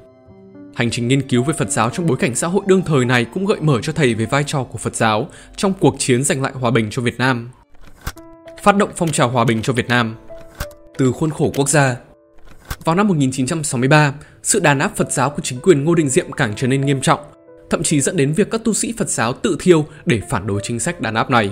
Hành 0.76 0.92
trình 0.92 1.08
nghiên 1.08 1.28
cứu 1.28 1.44
về 1.44 1.54
Phật 1.58 1.70
giáo 1.70 1.90
trong 1.90 2.08
bối 2.08 2.18
cảnh 2.18 2.36
xã 2.36 2.48
hội 2.48 2.64
đương 2.68 2.82
thời 2.86 3.06
này 3.06 3.26
cũng 3.26 3.46
gợi 3.46 3.60
mở 3.62 3.82
cho 3.82 3.94
thầy 3.94 4.14
về 4.14 4.26
vai 4.26 4.44
trò 4.48 4.64
của 4.64 4.78
Phật 4.78 4.96
giáo 4.96 5.30
trong 5.56 5.74
cuộc 5.80 5.96
chiến 5.98 6.24
giành 6.24 6.42
lại 6.42 6.54
hòa 6.56 6.72
bình 6.72 6.88
cho 6.92 7.02
Việt 7.02 7.18
Nam. 7.18 7.50
Phát 8.64 8.76
động 8.76 8.90
phong 8.96 9.12
trào 9.12 9.30
hòa 9.30 9.46
bình 9.46 9.62
cho 9.62 9.74
Việt 9.74 9.88
Nam 9.88 10.16
Từ 10.98 11.12
khuôn 11.12 11.30
khổ 11.30 11.52
quốc 11.56 11.70
gia 11.70 11.96
Vào 12.84 12.96
năm 12.96 13.08
1963, 13.08 14.14
sự 14.46 14.60
đàn 14.60 14.80
áp 14.80 14.92
Phật 14.96 15.12
giáo 15.12 15.30
của 15.30 15.42
chính 15.42 15.60
quyền 15.60 15.84
Ngô 15.84 15.96
Đình 15.96 16.10
Diệm 16.10 16.32
càng 16.32 16.54
trở 16.56 16.68
nên 16.68 16.82
nghiêm 16.82 17.02
trọng 17.02 17.20
thậm 17.70 17.84
chí 17.84 18.02
dẫn 18.02 18.18
đến 18.18 18.34
việc 18.34 18.52
các 18.52 18.62
tu 18.64 18.74
sĩ 18.74 18.94
Phật 18.98 19.10
giáo 19.10 19.34
tự 19.34 19.58
thiêu 19.60 19.86
để 20.06 20.22
phản 20.30 20.48
đối 20.48 20.62
chính 20.64 20.80
sách 20.80 21.02
đàn 21.02 21.14
áp 21.14 21.30
này. 21.30 21.50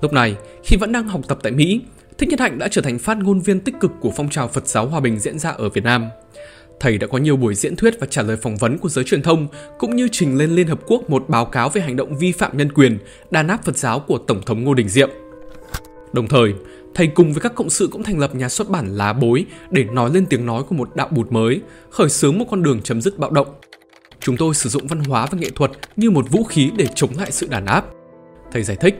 Lúc 0.00 0.12
này, 0.12 0.36
khi 0.64 0.76
vẫn 0.76 0.92
đang 0.92 1.08
học 1.08 1.20
tập 1.28 1.38
tại 1.42 1.52
Mỹ, 1.52 1.80
Thích 2.18 2.28
Nhất 2.28 2.40
Hạnh 2.40 2.58
đã 2.58 2.68
trở 2.68 2.82
thành 2.82 2.98
phát 2.98 3.18
ngôn 3.18 3.40
viên 3.40 3.60
tích 3.60 3.74
cực 3.80 3.90
của 4.00 4.12
phong 4.16 4.28
trào 4.28 4.48
Phật 4.48 4.68
giáo 4.68 4.86
hòa 4.86 5.00
bình 5.00 5.18
diễn 5.18 5.38
ra 5.38 5.50
ở 5.50 5.68
Việt 5.68 5.84
Nam. 5.84 6.08
Thầy 6.80 6.98
đã 6.98 7.06
có 7.06 7.18
nhiều 7.18 7.36
buổi 7.36 7.54
diễn 7.54 7.76
thuyết 7.76 8.00
và 8.00 8.06
trả 8.06 8.22
lời 8.22 8.36
phỏng 8.36 8.56
vấn 8.56 8.78
của 8.78 8.88
giới 8.88 9.04
truyền 9.04 9.22
thông, 9.22 9.48
cũng 9.78 9.96
như 9.96 10.08
trình 10.12 10.38
lên 10.38 10.50
Liên 10.50 10.66
Hợp 10.66 10.80
Quốc 10.86 11.10
một 11.10 11.28
báo 11.28 11.44
cáo 11.44 11.68
về 11.68 11.80
hành 11.80 11.96
động 11.96 12.18
vi 12.18 12.32
phạm 12.32 12.56
nhân 12.56 12.72
quyền, 12.72 12.98
đàn 13.30 13.48
áp 13.48 13.64
Phật 13.64 13.78
giáo 13.78 14.00
của 14.00 14.18
Tổng 14.18 14.42
thống 14.42 14.64
Ngô 14.64 14.74
Đình 14.74 14.88
Diệm. 14.88 15.10
Đồng 16.12 16.28
thời, 16.28 16.54
thầy 16.96 17.06
cùng 17.06 17.32
với 17.32 17.40
các 17.40 17.54
cộng 17.54 17.70
sự 17.70 17.88
cũng 17.92 18.02
thành 18.02 18.18
lập 18.18 18.34
nhà 18.34 18.48
xuất 18.48 18.70
bản 18.70 18.96
Lá 18.96 19.12
Bối 19.12 19.44
để 19.70 19.84
nói 19.84 20.10
lên 20.14 20.26
tiếng 20.26 20.46
nói 20.46 20.62
của 20.62 20.74
một 20.74 20.96
đạo 20.96 21.08
bụt 21.10 21.32
mới, 21.32 21.60
khởi 21.90 22.08
xướng 22.08 22.38
một 22.38 22.44
con 22.50 22.62
đường 22.62 22.82
chấm 22.82 23.00
dứt 23.00 23.18
bạo 23.18 23.30
động. 23.30 23.46
Chúng 24.20 24.36
tôi 24.36 24.54
sử 24.54 24.68
dụng 24.68 24.86
văn 24.86 25.00
hóa 25.00 25.26
và 25.26 25.38
nghệ 25.38 25.50
thuật 25.54 25.70
như 25.96 26.10
một 26.10 26.30
vũ 26.30 26.44
khí 26.44 26.70
để 26.76 26.86
chống 26.94 27.10
lại 27.18 27.32
sự 27.32 27.46
đàn 27.50 27.66
áp. 27.66 27.86
Thầy 28.52 28.62
giải 28.62 28.76
thích, 28.80 28.98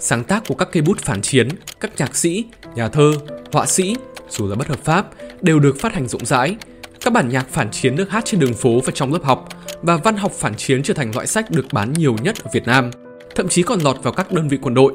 sáng 0.00 0.24
tác 0.24 0.42
của 0.48 0.54
các 0.54 0.68
cây 0.72 0.82
bút 0.82 0.98
phản 0.98 1.22
chiến, 1.22 1.48
các 1.80 1.90
nhạc 1.98 2.16
sĩ, 2.16 2.44
nhà 2.74 2.88
thơ, 2.88 3.12
họa 3.52 3.66
sĩ, 3.66 3.96
dù 4.28 4.48
là 4.48 4.56
bất 4.56 4.68
hợp 4.68 4.84
pháp, 4.84 5.06
đều 5.40 5.60
được 5.60 5.78
phát 5.78 5.94
hành 5.94 6.08
rộng 6.08 6.24
rãi. 6.24 6.56
Các 7.04 7.12
bản 7.12 7.28
nhạc 7.28 7.48
phản 7.48 7.70
chiến 7.70 7.96
được 7.96 8.10
hát 8.10 8.24
trên 8.24 8.40
đường 8.40 8.54
phố 8.54 8.80
và 8.80 8.92
trong 8.94 9.12
lớp 9.12 9.24
học, 9.24 9.48
và 9.82 9.96
văn 9.96 10.16
học 10.16 10.32
phản 10.32 10.54
chiến 10.54 10.82
trở 10.82 10.94
thành 10.94 11.14
loại 11.14 11.26
sách 11.26 11.50
được 11.50 11.66
bán 11.72 11.92
nhiều 11.92 12.16
nhất 12.22 12.44
ở 12.44 12.50
Việt 12.52 12.66
Nam, 12.66 12.90
thậm 13.34 13.48
chí 13.48 13.62
còn 13.62 13.80
lọt 13.80 14.02
vào 14.02 14.12
các 14.12 14.32
đơn 14.32 14.48
vị 14.48 14.58
quân 14.62 14.74
đội. 14.74 14.92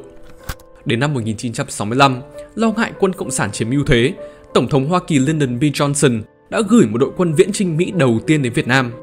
Đến 0.84 1.00
năm 1.00 1.14
1965, 1.14 2.20
lo 2.58 2.72
ngại 2.72 2.92
quân 2.98 3.12
Cộng 3.12 3.30
sản 3.30 3.52
chiếm 3.52 3.70
ưu 3.70 3.84
thế, 3.84 4.14
Tổng 4.54 4.68
thống 4.68 4.88
Hoa 4.88 5.00
Kỳ 5.06 5.18
Lyndon 5.18 5.58
B. 5.58 5.62
Johnson 5.62 6.20
đã 6.50 6.62
gửi 6.68 6.86
một 6.86 6.98
đội 6.98 7.10
quân 7.16 7.34
viễn 7.34 7.52
trinh 7.52 7.76
Mỹ 7.76 7.92
đầu 7.96 8.20
tiên 8.26 8.42
đến 8.42 8.52
Việt 8.52 8.66
Nam– 8.66 8.92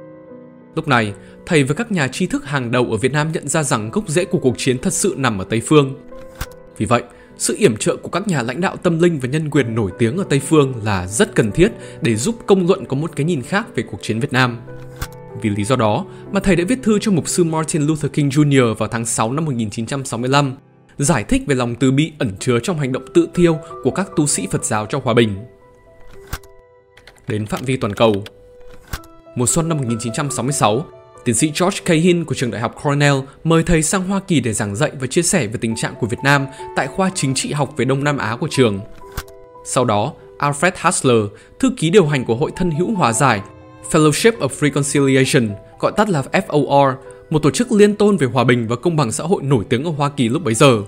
Lúc 0.76 0.88
này, 0.88 1.14
thầy 1.46 1.64
và 1.64 1.74
các 1.74 1.92
nhà 1.92 2.08
tri 2.08 2.28
thức 2.28 2.46
hàng 2.46 2.72
đầu 2.72 2.88
ở 2.92 2.98
Việt 2.98 3.12
Nam 3.12 3.32
nhận 3.32 3.48
ra 3.48 3.64
rằng 3.64 3.92
gốc 3.92 4.10
rễ 4.10 4.26
của 4.26 4.40
cuộc 4.40 4.58
chiến 4.58 4.78
thật 4.78 4.94
sự 4.94 5.14
nằm 5.18 5.38
ở 5.38 5.46
Tây 5.50 5.62
Phương. 5.66 5.96
Vì 6.78 6.86
vậy, 6.86 7.04
sự 7.38 7.56
yểm 7.58 7.78
trợ 7.78 7.96
của 7.96 8.10
các 8.10 8.28
nhà 8.28 8.42
lãnh 8.42 8.62
đạo 8.62 8.76
tâm 8.78 9.00
linh 9.00 9.20
và 9.20 9.30
nhân 9.30 9.50
quyền 9.50 9.76
nổi 9.76 9.92
tiếng 10.00 10.18
ở 10.18 10.24
Tây 10.30 10.40
Phương 10.40 10.74
là 10.84 11.08
rất 11.08 11.36
cần 11.36 11.52
thiết 11.52 11.72
để 12.02 12.16
giúp 12.16 12.36
công 12.46 12.68
luận 12.68 12.86
có 12.86 12.96
một 12.96 13.12
cái 13.16 13.26
nhìn 13.26 13.42
khác 13.42 13.76
về 13.76 13.84
cuộc 13.84 14.02
chiến 14.02 14.20
Việt 14.20 14.34
Nam. 14.34 14.58
Vì 15.42 15.50
lý 15.50 15.64
do 15.64 15.76
đó 15.76 16.06
mà 16.32 16.40
thầy 16.40 16.56
đã 16.56 16.64
viết 16.68 16.80
thư 16.84 17.00
cho 17.00 17.12
mục 17.12 17.28
sư 17.28 17.44
Martin 17.44 17.82
Luther 17.82 18.12
King 18.12 18.30
Jr. 18.30 18.74
vào 18.74 18.90
tháng 18.90 19.06
6 19.06 19.34
năm 19.34 19.46
1965, 19.46 20.56
giải 20.98 21.24
thích 21.24 21.42
về 21.48 21.56
lòng 21.56 21.76
từ 21.76 21.92
bi 21.92 22.12
ẩn 22.20 22.32
chứa 22.40 22.60
trong 22.64 22.80
hành 22.80 22.92
động 22.92 23.06
tự 23.14 23.28
thiêu 23.34 23.58
của 23.84 23.92
các 23.92 24.08
tu 24.16 24.28
sĩ 24.28 24.48
Phật 24.52 24.66
giáo 24.66 24.86
trong 24.86 25.02
hòa 25.04 25.14
bình. 25.14 25.36
Đến 27.28 27.46
phạm 27.46 27.62
vi 27.66 27.78
toàn 27.78 27.94
cầu, 27.94 28.24
Mùa 29.36 29.46
xuân 29.46 29.70
năm 29.70 29.78
1966, 29.78 30.86
tiến 31.26 31.36
sĩ 31.36 31.52
George 31.60 31.80
Cahin 31.86 32.26
của 32.26 32.36
trường 32.36 32.52
đại 32.52 32.62
học 32.62 32.76
Cornell 32.84 33.16
mời 33.44 33.64
thầy 33.64 33.84
sang 33.84 34.08
Hoa 34.08 34.20
Kỳ 34.28 34.40
để 34.40 34.54
giảng 34.54 34.76
dạy 34.76 34.92
và 35.00 35.08
chia 35.08 35.22
sẻ 35.22 35.48
về 35.48 35.58
tình 35.62 35.76
trạng 35.76 35.96
của 36.00 36.08
Việt 36.08 36.18
Nam 36.24 36.46
tại 36.76 36.88
khoa 36.88 37.12
chính 37.16 37.34
trị 37.34 37.52
học 37.52 37.74
về 37.78 37.86
Đông 37.86 38.04
Nam 38.04 38.18
Á 38.18 38.36
của 38.40 38.48
trường. 38.52 38.80
Sau 39.66 39.86
đó, 39.86 40.14
Alfred 40.40 40.72
Hassler, 40.76 41.24
thư 41.60 41.72
ký 41.78 41.90
điều 41.90 42.08
hành 42.08 42.26
của 42.26 42.36
Hội 42.36 42.52
Thân 42.56 42.72
hữu 42.72 42.96
Hòa 42.96 43.14
giải 43.14 43.42
Fellowship 43.92 44.32
of 44.38 44.50
Reconciliation, 44.50 45.50
gọi 45.80 45.92
tắt 45.98 46.10
là 46.10 46.24
FOR, 46.32 46.94
một 47.30 47.40
tổ 47.44 47.52
chức 47.52 47.72
liên 47.72 47.96
tôn 47.96 48.18
về 48.18 48.28
hòa 48.28 48.44
bình 48.44 48.68
và 48.68 48.76
công 48.76 48.96
bằng 48.96 49.12
xã 49.12 49.24
hội 49.24 49.44
nổi 49.44 49.66
tiếng 49.70 49.84
ở 49.84 49.92
Hoa 49.92 50.10
Kỳ 50.10 50.30
lúc 50.30 50.44
bấy 50.44 50.54
giờ. 50.54 50.82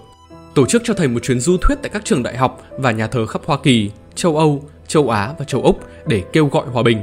Tổ 0.54 0.66
chức 0.66 0.82
cho 0.86 0.94
thầy 0.94 1.08
một 1.08 1.20
chuyến 1.24 1.40
du 1.40 1.58
thuyết 1.62 1.76
tại 1.82 1.90
các 1.94 2.06
trường 2.06 2.24
đại 2.24 2.38
học 2.38 2.64
và 2.78 2.92
nhà 2.92 3.08
thờ 3.08 3.26
khắp 3.26 3.42
Hoa 3.46 3.58
Kỳ, 3.64 3.92
châu 4.16 4.38
Âu, 4.38 4.64
châu 4.88 5.10
Á 5.10 5.34
và 5.40 5.46
châu 5.46 5.62
Úc 5.62 5.80
để 6.06 6.24
kêu 6.34 6.48
gọi 6.48 6.68
hòa 6.68 6.84
bình. 6.84 6.98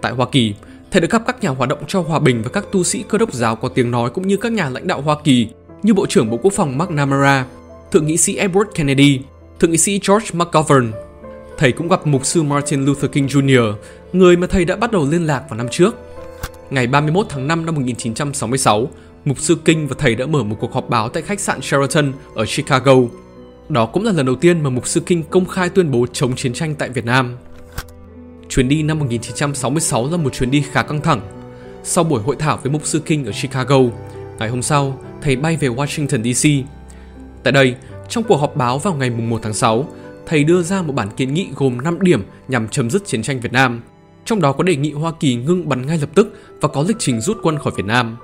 Tại 0.00 0.12
Hoa 0.12 0.26
Kỳ, 0.32 0.54
thầy 0.90 1.00
được 1.00 1.10
gặp 1.10 1.22
các 1.26 1.42
nhà 1.42 1.50
hoạt 1.50 1.68
động 1.68 1.78
cho 1.88 2.00
hòa 2.00 2.18
bình 2.18 2.42
và 2.42 2.50
các 2.50 2.64
tu 2.72 2.84
sĩ 2.84 3.04
cơ 3.08 3.18
đốc 3.18 3.32
giáo 3.32 3.56
có 3.56 3.68
tiếng 3.68 3.90
nói 3.90 4.10
cũng 4.10 4.28
như 4.28 4.36
các 4.36 4.52
nhà 4.52 4.68
lãnh 4.70 4.86
đạo 4.86 5.00
Hoa 5.00 5.16
Kỳ 5.24 5.48
như 5.82 5.94
Bộ 5.94 6.06
trưởng 6.06 6.30
Bộ 6.30 6.36
Quốc 6.36 6.52
phòng 6.52 6.78
McNamara, 6.78 7.46
Thượng 7.92 8.06
nghị 8.06 8.16
sĩ 8.16 8.38
Edward 8.38 8.64
Kennedy, 8.74 9.20
Thượng 9.60 9.70
nghị 9.70 9.78
sĩ 9.78 10.00
George 10.08 10.28
McGovern. 10.32 10.92
Thầy 11.58 11.72
cũng 11.72 11.88
gặp 11.88 12.06
mục 12.06 12.26
sư 12.26 12.42
Martin 12.42 12.84
Luther 12.84 13.10
King 13.10 13.26
Jr., 13.26 13.74
người 14.12 14.36
mà 14.36 14.46
thầy 14.46 14.64
đã 14.64 14.76
bắt 14.76 14.92
đầu 14.92 15.06
liên 15.10 15.26
lạc 15.26 15.42
vào 15.48 15.56
năm 15.56 15.66
trước. 15.70 15.94
Ngày 16.70 16.86
31 16.86 17.26
tháng 17.28 17.48
5 17.48 17.66
năm 17.66 17.74
1966, 17.74 18.88
mục 19.24 19.38
sư 19.38 19.56
Kinh 19.64 19.88
và 19.88 19.96
thầy 19.98 20.14
đã 20.14 20.26
mở 20.26 20.42
một 20.42 20.56
cuộc 20.60 20.72
họp 20.72 20.88
báo 20.88 21.08
tại 21.08 21.22
khách 21.22 21.40
sạn 21.40 21.62
Sheraton 21.62 22.12
ở 22.34 22.44
Chicago. 22.56 22.96
Đó 23.68 23.86
cũng 23.86 24.04
là 24.04 24.12
lần 24.12 24.26
đầu 24.26 24.34
tiên 24.34 24.62
mà 24.62 24.70
mục 24.70 24.86
sư 24.86 25.00
Kinh 25.06 25.22
công 25.22 25.46
khai 25.46 25.68
tuyên 25.68 25.90
bố 25.90 26.06
chống 26.12 26.36
chiến 26.36 26.52
tranh 26.52 26.74
tại 26.74 26.88
Việt 26.88 27.04
Nam. 27.04 27.36
Chuyến 28.48 28.68
đi 28.68 28.82
năm 28.82 28.98
1966 28.98 30.10
là 30.10 30.16
một 30.16 30.32
chuyến 30.34 30.50
đi 30.50 30.64
khá 30.72 30.82
căng 30.82 31.00
thẳng. 31.00 31.20
Sau 31.82 32.04
buổi 32.04 32.22
hội 32.22 32.36
thảo 32.38 32.58
với 32.62 32.72
mục 32.72 32.86
sư 32.86 33.00
Kinh 33.06 33.24
ở 33.24 33.32
Chicago, 33.42 33.78
ngày 34.38 34.48
hôm 34.48 34.62
sau, 34.62 34.98
thầy 35.22 35.36
bay 35.36 35.56
về 35.56 35.68
Washington 35.68 36.34
DC. 36.34 36.68
Tại 37.42 37.52
đây, 37.52 37.74
trong 38.08 38.24
cuộc 38.24 38.36
họp 38.36 38.56
báo 38.56 38.78
vào 38.78 38.94
ngày 38.94 39.10
1 39.10 39.40
tháng 39.42 39.54
6, 39.54 39.88
thầy 40.26 40.44
đưa 40.44 40.62
ra 40.62 40.82
một 40.82 40.92
bản 40.92 41.08
kiến 41.16 41.34
nghị 41.34 41.48
gồm 41.56 41.80
5 41.80 42.00
điểm 42.00 42.22
nhằm 42.48 42.68
chấm 42.68 42.90
dứt 42.90 43.06
chiến 43.06 43.22
tranh 43.22 43.40
Việt 43.40 43.52
Nam. 43.52 43.82
Trong 44.24 44.40
đó 44.40 44.52
có 44.52 44.62
đề 44.62 44.76
nghị 44.76 44.92
Hoa 44.92 45.12
Kỳ 45.20 45.34
ngưng 45.34 45.68
bắn 45.68 45.86
ngay 45.86 45.98
lập 45.98 46.10
tức 46.14 46.38
và 46.60 46.68
có 46.68 46.84
lịch 46.88 46.96
trình 46.98 47.20
rút 47.20 47.38
quân 47.42 47.58
khỏi 47.58 47.72
Việt 47.76 47.86
Nam. 47.86 48.16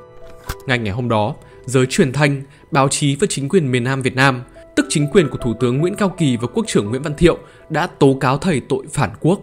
Ngay 0.67 0.79
ngày 0.79 0.93
hôm 0.93 1.09
đó, 1.09 1.35
giới 1.65 1.87
truyền 1.87 2.13
thanh, 2.13 2.43
báo 2.71 2.89
chí 2.89 3.17
và 3.17 3.27
chính 3.31 3.49
quyền 3.49 3.73
miền 3.73 3.85
Nam 3.85 4.03
Việt 4.03 4.17
Nam, 4.17 4.43
tức 4.77 4.87
chính 4.89 5.07
quyền 5.13 5.29
của 5.29 5.39
Thủ 5.39 5.55
tướng 5.61 5.79
Nguyễn 5.79 5.95
Cao 5.95 6.15
Kỳ 6.19 6.37
và 6.37 6.47
Quốc 6.55 6.67
trưởng 6.67 6.91
Nguyễn 6.91 7.03
Văn 7.03 7.15
Thiệu 7.19 7.39
đã 7.71 7.87
tố 7.87 8.17
cáo 8.21 8.39
thầy 8.39 8.61
tội 8.69 8.85
phản 8.93 9.11
quốc 9.21 9.41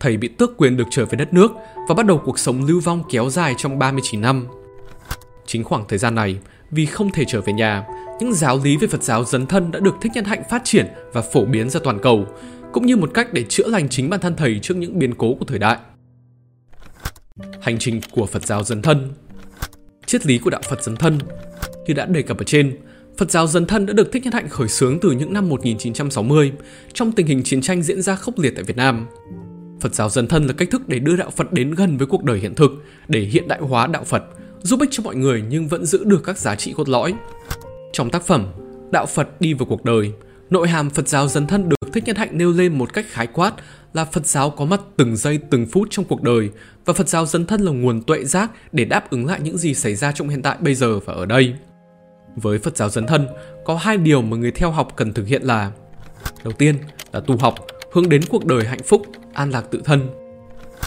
thầy 0.00 0.16
bị 0.16 0.28
tước 0.28 0.56
quyền 0.56 0.76
được 0.76 0.86
trở 0.90 1.04
về 1.04 1.16
đất 1.16 1.32
nước 1.32 1.52
và 1.88 1.94
bắt 1.94 2.06
đầu 2.06 2.22
cuộc 2.24 2.38
sống 2.38 2.64
lưu 2.64 2.80
vong 2.80 3.02
kéo 3.10 3.30
dài 3.30 3.54
trong 3.58 3.78
39 3.78 4.20
năm. 4.20 4.46
Chính 5.46 5.64
khoảng 5.64 5.84
thời 5.88 5.98
gian 5.98 6.14
này, 6.14 6.38
vì 6.70 6.86
không 6.86 7.10
thể 7.12 7.24
trở 7.28 7.40
về 7.40 7.52
nhà, 7.52 7.84
những 8.20 8.34
giáo 8.34 8.60
lý 8.64 8.76
về 8.76 8.88
Phật 8.88 9.02
giáo 9.02 9.24
dấn 9.24 9.46
thân 9.46 9.70
đã 9.70 9.80
được 9.80 9.94
Thích 10.00 10.12
Nhân 10.14 10.24
Hạnh 10.24 10.42
phát 10.50 10.62
triển 10.64 10.86
và 11.12 11.22
phổ 11.22 11.44
biến 11.44 11.70
ra 11.70 11.80
toàn 11.84 11.98
cầu, 11.98 12.26
cũng 12.72 12.86
như 12.86 12.96
một 12.96 13.10
cách 13.14 13.32
để 13.32 13.44
chữa 13.48 13.68
lành 13.68 13.88
chính 13.88 14.10
bản 14.10 14.20
thân 14.20 14.36
thầy 14.36 14.58
trước 14.58 14.76
những 14.76 14.98
biến 14.98 15.14
cố 15.14 15.34
của 15.34 15.44
thời 15.44 15.58
đại. 15.58 15.78
Hành 17.60 17.78
trình 17.78 18.00
của 18.10 18.26
Phật 18.26 18.46
giáo 18.46 18.64
dân 18.64 18.82
thân 18.82 19.08
Triết 20.06 20.26
lý 20.26 20.38
của 20.38 20.50
đạo 20.50 20.60
Phật 20.68 20.82
dân 20.82 20.96
thân 20.96 21.18
Như 21.86 21.94
đã 21.94 22.06
đề 22.06 22.22
cập 22.22 22.38
ở 22.38 22.44
trên, 22.44 22.76
Phật 23.16 23.30
giáo 23.30 23.46
dân 23.46 23.66
thân 23.66 23.86
đã 23.86 23.92
được 23.92 24.12
Thích 24.12 24.24
Nhất 24.24 24.34
Hạnh 24.34 24.48
khởi 24.48 24.68
xướng 24.68 25.00
từ 25.00 25.12
những 25.12 25.32
năm 25.32 25.48
1960 25.48 26.52
trong 26.92 27.12
tình 27.12 27.26
hình 27.26 27.42
chiến 27.42 27.60
tranh 27.60 27.82
diễn 27.82 28.02
ra 28.02 28.16
khốc 28.16 28.38
liệt 28.38 28.52
tại 28.54 28.64
Việt 28.64 28.76
Nam. 28.76 29.06
Phật 29.80 29.94
giáo 29.94 30.08
dân 30.08 30.26
thân 30.26 30.46
là 30.46 30.52
cách 30.52 30.68
thức 30.70 30.88
để 30.88 30.98
đưa 30.98 31.16
đạo 31.16 31.30
Phật 31.30 31.52
đến 31.52 31.70
gần 31.70 31.96
với 31.96 32.06
cuộc 32.06 32.24
đời 32.24 32.38
hiện 32.38 32.54
thực, 32.54 32.70
để 33.08 33.20
hiện 33.20 33.48
đại 33.48 33.60
hóa 33.60 33.86
đạo 33.86 34.04
Phật, 34.04 34.22
giúp 34.62 34.80
ích 34.80 34.88
cho 34.92 35.02
mọi 35.02 35.16
người 35.16 35.42
nhưng 35.48 35.68
vẫn 35.68 35.86
giữ 35.86 36.04
được 36.04 36.22
các 36.24 36.38
giá 36.38 36.56
trị 36.56 36.72
cốt 36.76 36.88
lõi. 36.88 37.14
Trong 37.92 38.10
tác 38.10 38.22
phẩm 38.22 38.46
Đạo 38.90 39.06
Phật 39.06 39.40
đi 39.40 39.54
vào 39.54 39.66
cuộc 39.66 39.84
đời, 39.84 40.12
nội 40.50 40.68
hàm 40.68 40.90
Phật 40.90 41.08
giáo 41.08 41.28
dấn 41.28 41.46
thân 41.46 41.68
được 41.68 41.76
Thích 41.92 42.04
Nhân 42.06 42.16
Hạnh 42.16 42.38
nêu 42.38 42.52
lên 42.52 42.78
một 42.78 42.92
cách 42.92 43.06
khái 43.08 43.26
quát 43.26 43.52
là 43.94 44.04
Phật 44.04 44.26
giáo 44.26 44.50
có 44.50 44.64
mặt 44.64 44.80
từng 44.96 45.16
giây 45.16 45.38
từng 45.50 45.66
phút 45.66 45.88
trong 45.90 46.04
cuộc 46.04 46.22
đời 46.22 46.50
và 46.84 46.92
Phật 46.92 47.08
giáo 47.08 47.26
dấn 47.26 47.46
thân 47.46 47.60
là 47.60 47.72
nguồn 47.72 48.02
tuệ 48.02 48.24
giác 48.24 48.50
để 48.72 48.84
đáp 48.84 49.10
ứng 49.10 49.26
lại 49.26 49.40
những 49.42 49.58
gì 49.58 49.74
xảy 49.74 49.94
ra 49.94 50.12
trong 50.12 50.28
hiện 50.28 50.42
tại 50.42 50.56
bây 50.60 50.74
giờ 50.74 50.98
và 50.98 51.14
ở 51.14 51.26
đây. 51.26 51.54
Với 52.36 52.58
Phật 52.58 52.76
giáo 52.76 52.88
dấn 52.88 53.06
thân, 53.06 53.26
có 53.64 53.76
hai 53.76 53.96
điều 53.96 54.22
mà 54.22 54.36
người 54.36 54.50
theo 54.50 54.70
học 54.70 54.92
cần 54.96 55.12
thực 55.12 55.26
hiện 55.26 55.42
là 55.42 55.72
Đầu 56.44 56.52
tiên 56.52 56.76
là 57.12 57.20
tu 57.20 57.36
học, 57.36 57.54
hướng 57.92 58.08
đến 58.08 58.22
cuộc 58.30 58.44
đời 58.44 58.64
hạnh 58.64 58.82
phúc, 58.86 59.02
an 59.32 59.50
lạc 59.50 59.64
tự 59.70 59.82
thân. 59.84 60.08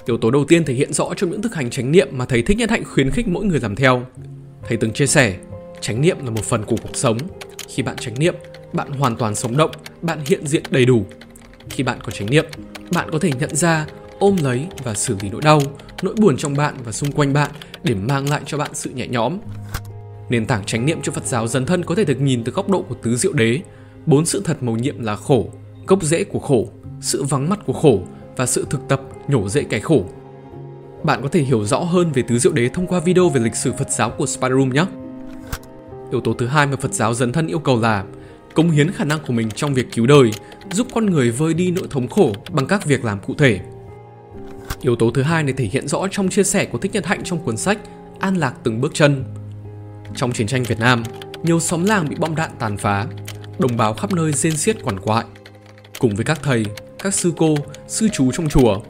Yếu 0.05 0.17
tố 0.17 0.31
đầu 0.31 0.45
tiên 0.45 0.65
thể 0.65 0.73
hiện 0.73 0.93
rõ 0.93 1.13
trong 1.17 1.29
những 1.29 1.41
thực 1.41 1.55
hành 1.55 1.69
chánh 1.69 1.91
niệm 1.91 2.07
mà 2.11 2.25
thầy 2.25 2.41
Thích 2.41 2.57
Nhất 2.57 2.69
Hạnh 2.69 2.83
khuyến 2.85 3.11
khích 3.11 3.27
mỗi 3.27 3.45
người 3.45 3.59
làm 3.59 3.75
theo. 3.75 4.05
Thầy 4.67 4.77
từng 4.77 4.93
chia 4.93 5.07
sẻ, 5.07 5.37
chánh 5.81 6.01
niệm 6.01 6.17
là 6.25 6.31
một 6.31 6.43
phần 6.43 6.65
của 6.65 6.75
cuộc 6.83 6.95
sống. 6.95 7.17
Khi 7.67 7.83
bạn 7.83 7.97
chánh 7.97 8.19
niệm, 8.19 8.35
bạn 8.73 8.91
hoàn 8.91 9.15
toàn 9.15 9.35
sống 9.35 9.57
động, 9.57 9.71
bạn 10.01 10.19
hiện 10.25 10.47
diện 10.47 10.63
đầy 10.69 10.85
đủ. 10.85 11.05
Khi 11.69 11.83
bạn 11.83 11.99
có 12.03 12.11
chánh 12.11 12.29
niệm, 12.29 12.45
bạn 12.91 13.09
có 13.11 13.19
thể 13.19 13.31
nhận 13.39 13.55
ra, 13.55 13.85
ôm 14.19 14.35
lấy 14.41 14.67
và 14.83 14.93
xử 14.93 15.15
lý 15.21 15.29
nỗi 15.29 15.41
đau, 15.41 15.61
nỗi 16.01 16.15
buồn 16.17 16.37
trong 16.37 16.53
bạn 16.53 16.75
và 16.85 16.91
xung 16.91 17.11
quanh 17.11 17.33
bạn 17.33 17.51
để 17.83 17.93
mang 17.93 18.29
lại 18.29 18.41
cho 18.45 18.57
bạn 18.57 18.71
sự 18.73 18.89
nhẹ 18.89 19.07
nhõm. 19.07 19.37
Nền 20.29 20.45
tảng 20.45 20.65
chánh 20.65 20.85
niệm 20.85 20.99
cho 21.03 21.11
Phật 21.11 21.25
giáo 21.25 21.47
dấn 21.47 21.65
thân 21.65 21.83
có 21.83 21.95
thể 21.95 22.05
được 22.05 22.21
nhìn 22.21 22.43
từ 22.43 22.51
góc 22.51 22.69
độ 22.69 22.81
của 22.81 22.95
tứ 22.95 23.15
diệu 23.15 23.33
đế, 23.33 23.59
bốn 24.05 24.25
sự 24.25 24.41
thật 24.45 24.63
mầu 24.63 24.77
nhiệm 24.77 25.03
là 25.03 25.15
khổ, 25.15 25.47
gốc 25.87 26.03
rễ 26.03 26.23
của 26.23 26.39
khổ, 26.39 26.67
sự 27.01 27.23
vắng 27.23 27.49
mặt 27.49 27.59
của 27.65 27.73
khổ 27.73 27.99
và 28.37 28.45
sự 28.45 28.65
thực 28.69 28.81
tập 28.89 29.01
nhổ 29.27 29.49
rễ 29.49 29.63
cái 29.63 29.79
khổ. 29.79 30.05
Bạn 31.03 31.21
có 31.21 31.27
thể 31.27 31.41
hiểu 31.41 31.65
rõ 31.65 31.79
hơn 31.79 32.11
về 32.11 32.23
tứ 32.27 32.39
diệu 32.39 32.53
đế 32.53 32.69
thông 32.69 32.87
qua 32.87 32.99
video 32.99 33.29
về 33.29 33.41
lịch 33.41 33.55
sử 33.55 33.73
Phật 33.73 33.91
giáo 33.91 34.09
của 34.09 34.25
Spider 34.25 34.57
Room 34.57 34.69
nhé. 34.69 34.85
Yếu 36.11 36.21
tố 36.21 36.33
thứ 36.33 36.47
hai 36.47 36.67
mà 36.67 36.75
Phật 36.75 36.93
giáo 36.93 37.13
dấn 37.13 37.31
thân 37.31 37.47
yêu 37.47 37.59
cầu 37.59 37.79
là 37.79 38.03
cống 38.53 38.71
hiến 38.71 38.91
khả 38.91 39.03
năng 39.03 39.19
của 39.27 39.33
mình 39.33 39.51
trong 39.51 39.73
việc 39.73 39.87
cứu 39.91 40.07
đời, 40.07 40.31
giúp 40.71 40.87
con 40.93 41.05
người 41.05 41.31
vơi 41.31 41.53
đi 41.53 41.71
nỗi 41.71 41.87
thống 41.89 42.07
khổ 42.07 42.33
bằng 42.51 42.67
các 42.67 42.85
việc 42.85 43.05
làm 43.05 43.19
cụ 43.19 43.35
thể. 43.37 43.59
Yếu 44.81 44.95
tố 44.95 45.11
thứ 45.11 45.21
hai 45.21 45.43
này 45.43 45.53
thể 45.53 45.65
hiện 45.65 45.87
rõ 45.87 46.07
trong 46.11 46.29
chia 46.29 46.43
sẻ 46.43 46.65
của 46.65 46.77
Thích 46.77 46.93
Nhật 46.93 47.05
Hạnh 47.05 47.23
trong 47.23 47.39
cuốn 47.39 47.57
sách 47.57 47.77
An 48.19 48.35
lạc 48.35 48.53
từng 48.63 48.81
bước 48.81 48.91
chân. 48.93 49.23
Trong 50.15 50.31
chiến 50.31 50.47
tranh 50.47 50.63
Việt 50.63 50.79
Nam, 50.79 51.03
nhiều 51.43 51.59
xóm 51.59 51.85
làng 51.85 52.09
bị 52.09 52.15
bom 52.19 52.35
đạn 52.35 52.51
tàn 52.59 52.77
phá, 52.77 53.07
đồng 53.59 53.77
bào 53.77 53.93
khắp 53.93 54.13
nơi 54.13 54.31
rên 54.31 54.57
xiết 54.57 54.83
quằn 54.83 54.99
quại. 54.99 55.25
Cùng 55.99 56.15
với 56.15 56.25
các 56.25 56.39
thầy, 56.43 56.65
các 56.99 57.13
sư 57.13 57.33
cô, 57.37 57.55
sư 57.87 58.07
chú 58.13 58.31
trong 58.31 58.49
chùa, 58.49 58.81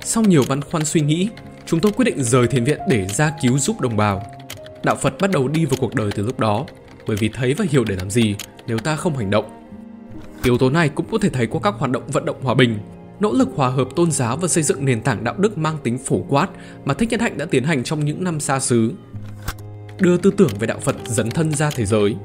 sau 0.00 0.22
nhiều 0.22 0.42
băn 0.48 0.62
khoăn 0.62 0.84
suy 0.84 1.00
nghĩ, 1.00 1.28
chúng 1.66 1.80
tôi 1.80 1.92
quyết 1.92 2.04
định 2.04 2.22
rời 2.22 2.46
thiền 2.46 2.64
viện 2.64 2.78
để 2.88 3.06
ra 3.08 3.32
cứu 3.42 3.58
giúp 3.58 3.80
đồng 3.80 3.96
bào. 3.96 4.22
Đạo 4.84 4.96
Phật 4.96 5.14
bắt 5.20 5.30
đầu 5.30 5.48
đi 5.48 5.64
vào 5.64 5.76
cuộc 5.80 5.94
đời 5.94 6.10
từ 6.14 6.22
lúc 6.22 6.40
đó, 6.40 6.66
bởi 7.06 7.16
vì 7.16 7.28
thấy 7.28 7.54
và 7.54 7.64
hiểu 7.70 7.84
để 7.84 7.96
làm 7.96 8.10
gì 8.10 8.36
nếu 8.66 8.78
ta 8.78 8.96
không 8.96 9.16
hành 9.16 9.30
động. 9.30 9.44
Yếu 10.44 10.58
tố 10.58 10.70
này 10.70 10.88
cũng 10.88 11.06
có 11.10 11.18
thể 11.18 11.28
thấy 11.28 11.46
qua 11.46 11.60
các 11.62 11.74
hoạt 11.78 11.90
động 11.90 12.02
vận 12.12 12.24
động 12.24 12.42
hòa 12.42 12.54
bình, 12.54 12.78
nỗ 13.20 13.32
lực 13.32 13.48
hòa 13.56 13.68
hợp 13.68 13.88
tôn 13.96 14.10
giáo 14.10 14.36
và 14.36 14.48
xây 14.48 14.62
dựng 14.62 14.84
nền 14.84 15.00
tảng 15.00 15.24
đạo 15.24 15.34
đức 15.38 15.58
mang 15.58 15.76
tính 15.82 15.98
phổ 15.98 16.18
quát 16.28 16.48
mà 16.84 16.94
Thích 16.94 17.08
Nhất 17.10 17.20
Hạnh 17.20 17.38
đã 17.38 17.44
tiến 17.44 17.64
hành 17.64 17.84
trong 17.84 18.04
những 18.04 18.24
năm 18.24 18.40
xa 18.40 18.60
xứ. 18.60 18.92
Đưa 19.98 20.16
tư 20.16 20.30
tưởng 20.36 20.50
về 20.58 20.66
đạo 20.66 20.78
Phật 20.80 20.96
dấn 21.04 21.30
thân 21.30 21.54
ra 21.54 21.70
thế 21.70 21.84
giới. 21.84 22.16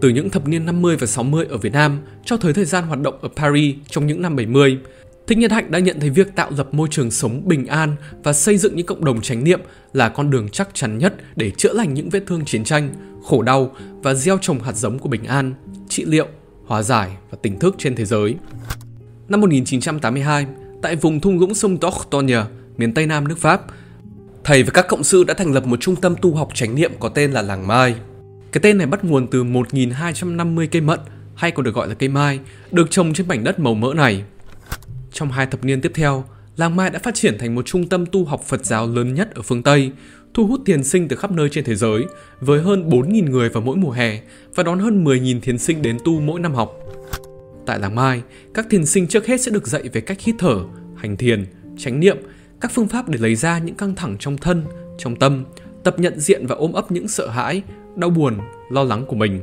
Từ 0.00 0.08
những 0.08 0.30
thập 0.30 0.48
niên 0.48 0.66
50 0.66 0.96
và 0.96 1.06
60 1.06 1.46
ở 1.50 1.56
Việt 1.56 1.72
Nam 1.72 1.98
cho 2.24 2.36
tới 2.36 2.52
thời 2.52 2.64
gian 2.64 2.86
hoạt 2.86 3.00
động 3.00 3.18
ở 3.22 3.28
Paris 3.36 3.76
trong 3.88 4.06
những 4.06 4.22
năm 4.22 4.36
70, 4.36 4.78
Thích 5.26 5.38
Nhất 5.38 5.52
Hạnh 5.52 5.70
đã 5.70 5.78
nhận 5.78 6.00
thấy 6.00 6.10
việc 6.10 6.36
tạo 6.36 6.50
lập 6.56 6.74
môi 6.74 6.88
trường 6.90 7.10
sống 7.10 7.42
bình 7.44 7.66
an 7.66 7.96
và 8.22 8.32
xây 8.32 8.58
dựng 8.58 8.76
những 8.76 8.86
cộng 8.86 9.04
đồng 9.04 9.20
chánh 9.20 9.44
niệm 9.44 9.60
là 9.92 10.08
con 10.08 10.30
đường 10.30 10.48
chắc 10.48 10.68
chắn 10.74 10.98
nhất 10.98 11.14
để 11.36 11.50
chữa 11.50 11.72
lành 11.72 11.94
những 11.94 12.10
vết 12.10 12.22
thương 12.26 12.44
chiến 12.44 12.64
tranh, 12.64 12.94
khổ 13.22 13.42
đau 13.42 13.76
và 14.02 14.14
gieo 14.14 14.38
trồng 14.40 14.60
hạt 14.60 14.72
giống 14.72 14.98
của 14.98 15.08
bình 15.08 15.24
an, 15.24 15.54
trị 15.88 16.04
liệu, 16.04 16.26
hòa 16.66 16.82
giải 16.82 17.10
và 17.30 17.38
tỉnh 17.42 17.58
thức 17.58 17.74
trên 17.78 17.96
thế 17.96 18.04
giới. 18.04 18.34
Năm 19.28 19.40
1982, 19.40 20.46
tại 20.82 20.96
vùng 20.96 21.20
thung 21.20 21.38
lũng 21.38 21.54
sông 21.54 21.78
Dordogne, 21.82 22.44
miền 22.76 22.94
Tây 22.94 23.06
Nam 23.06 23.28
nước 23.28 23.38
Pháp, 23.38 23.62
thầy 24.44 24.62
và 24.62 24.70
các 24.70 24.88
cộng 24.88 25.04
sự 25.04 25.24
đã 25.24 25.34
thành 25.34 25.52
lập 25.52 25.66
một 25.66 25.80
trung 25.80 25.96
tâm 25.96 26.14
tu 26.22 26.34
học 26.34 26.48
chánh 26.54 26.74
niệm 26.74 26.92
có 26.98 27.08
tên 27.08 27.32
là 27.32 27.42
Làng 27.42 27.66
Mai. 27.66 27.94
Cái 28.52 28.60
tên 28.62 28.78
này 28.78 28.86
bắt 28.86 29.04
nguồn 29.04 29.26
từ 29.26 29.44
1.250 29.44 30.66
cây 30.70 30.82
mận, 30.82 31.00
hay 31.34 31.50
còn 31.50 31.64
được 31.64 31.74
gọi 31.74 31.88
là 31.88 31.94
cây 31.94 32.08
mai, 32.08 32.40
được 32.72 32.90
trồng 32.90 33.14
trên 33.14 33.28
mảnh 33.28 33.44
đất 33.44 33.58
màu 33.58 33.74
mỡ 33.74 33.94
này. 33.94 34.24
Trong 35.14 35.32
hai 35.32 35.46
thập 35.46 35.64
niên 35.64 35.80
tiếp 35.80 35.92
theo, 35.94 36.24
Làng 36.56 36.76
Mai 36.76 36.90
đã 36.90 36.98
phát 36.98 37.14
triển 37.14 37.38
thành 37.38 37.54
một 37.54 37.66
trung 37.66 37.88
tâm 37.88 38.06
tu 38.06 38.24
học 38.24 38.42
Phật 38.44 38.64
giáo 38.64 38.86
lớn 38.86 39.14
nhất 39.14 39.34
ở 39.34 39.42
phương 39.42 39.62
Tây, 39.62 39.90
thu 40.34 40.46
hút 40.46 40.60
thiền 40.66 40.84
sinh 40.84 41.08
từ 41.08 41.16
khắp 41.16 41.30
nơi 41.30 41.48
trên 41.52 41.64
thế 41.64 41.74
giới, 41.74 42.04
với 42.40 42.60
hơn 42.60 42.90
4.000 42.90 43.30
người 43.30 43.48
vào 43.48 43.62
mỗi 43.62 43.76
mùa 43.76 43.90
hè 43.90 44.20
và 44.54 44.62
đón 44.62 44.78
hơn 44.78 45.04
10.000 45.04 45.40
thiền 45.40 45.58
sinh 45.58 45.82
đến 45.82 45.98
tu 46.04 46.20
mỗi 46.20 46.40
năm 46.40 46.54
học. 46.54 46.78
Tại 47.66 47.78
Làng 47.78 47.94
Mai, 47.94 48.22
các 48.54 48.66
thiền 48.70 48.86
sinh 48.86 49.06
trước 49.06 49.26
hết 49.26 49.40
sẽ 49.40 49.50
được 49.50 49.66
dạy 49.66 49.82
về 49.92 50.00
cách 50.00 50.20
hít 50.20 50.34
thở, 50.38 50.60
hành 50.96 51.16
thiền, 51.16 51.46
chánh 51.78 52.00
niệm, 52.00 52.16
các 52.60 52.70
phương 52.74 52.88
pháp 52.88 53.08
để 53.08 53.18
lấy 53.18 53.34
ra 53.34 53.58
những 53.58 53.74
căng 53.74 53.94
thẳng 53.94 54.16
trong 54.18 54.36
thân, 54.36 54.64
trong 54.98 55.16
tâm, 55.16 55.44
tập 55.84 55.98
nhận 55.98 56.20
diện 56.20 56.46
và 56.46 56.54
ôm 56.54 56.72
ấp 56.72 56.92
những 56.92 57.08
sợ 57.08 57.28
hãi, 57.28 57.62
đau 57.96 58.10
buồn, 58.10 58.38
lo 58.70 58.84
lắng 58.84 59.04
của 59.08 59.16
mình. 59.16 59.40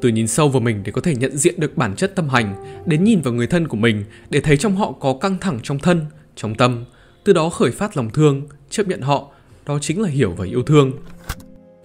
Từ 0.00 0.08
nhìn 0.08 0.26
sâu 0.26 0.48
vào 0.48 0.60
mình 0.60 0.82
để 0.84 0.92
có 0.92 1.00
thể 1.00 1.14
nhận 1.14 1.36
diện 1.36 1.60
được 1.60 1.76
bản 1.76 1.96
chất 1.96 2.12
tâm 2.14 2.28
hành, 2.28 2.54
đến 2.86 3.04
nhìn 3.04 3.20
vào 3.20 3.34
người 3.34 3.46
thân 3.46 3.68
của 3.68 3.76
mình 3.76 4.04
để 4.30 4.40
thấy 4.40 4.56
trong 4.56 4.76
họ 4.76 4.92
có 4.92 5.18
căng 5.20 5.38
thẳng 5.40 5.60
trong 5.62 5.78
thân, 5.78 6.06
trong 6.36 6.54
tâm, 6.54 6.84
từ 7.24 7.32
đó 7.32 7.48
khởi 7.48 7.70
phát 7.70 7.96
lòng 7.96 8.10
thương, 8.10 8.48
chấp 8.70 8.88
nhận 8.88 9.00
họ, 9.00 9.30
đó 9.66 9.78
chính 9.78 10.02
là 10.02 10.08
hiểu 10.08 10.34
và 10.36 10.44
yêu 10.44 10.62
thương. 10.62 10.92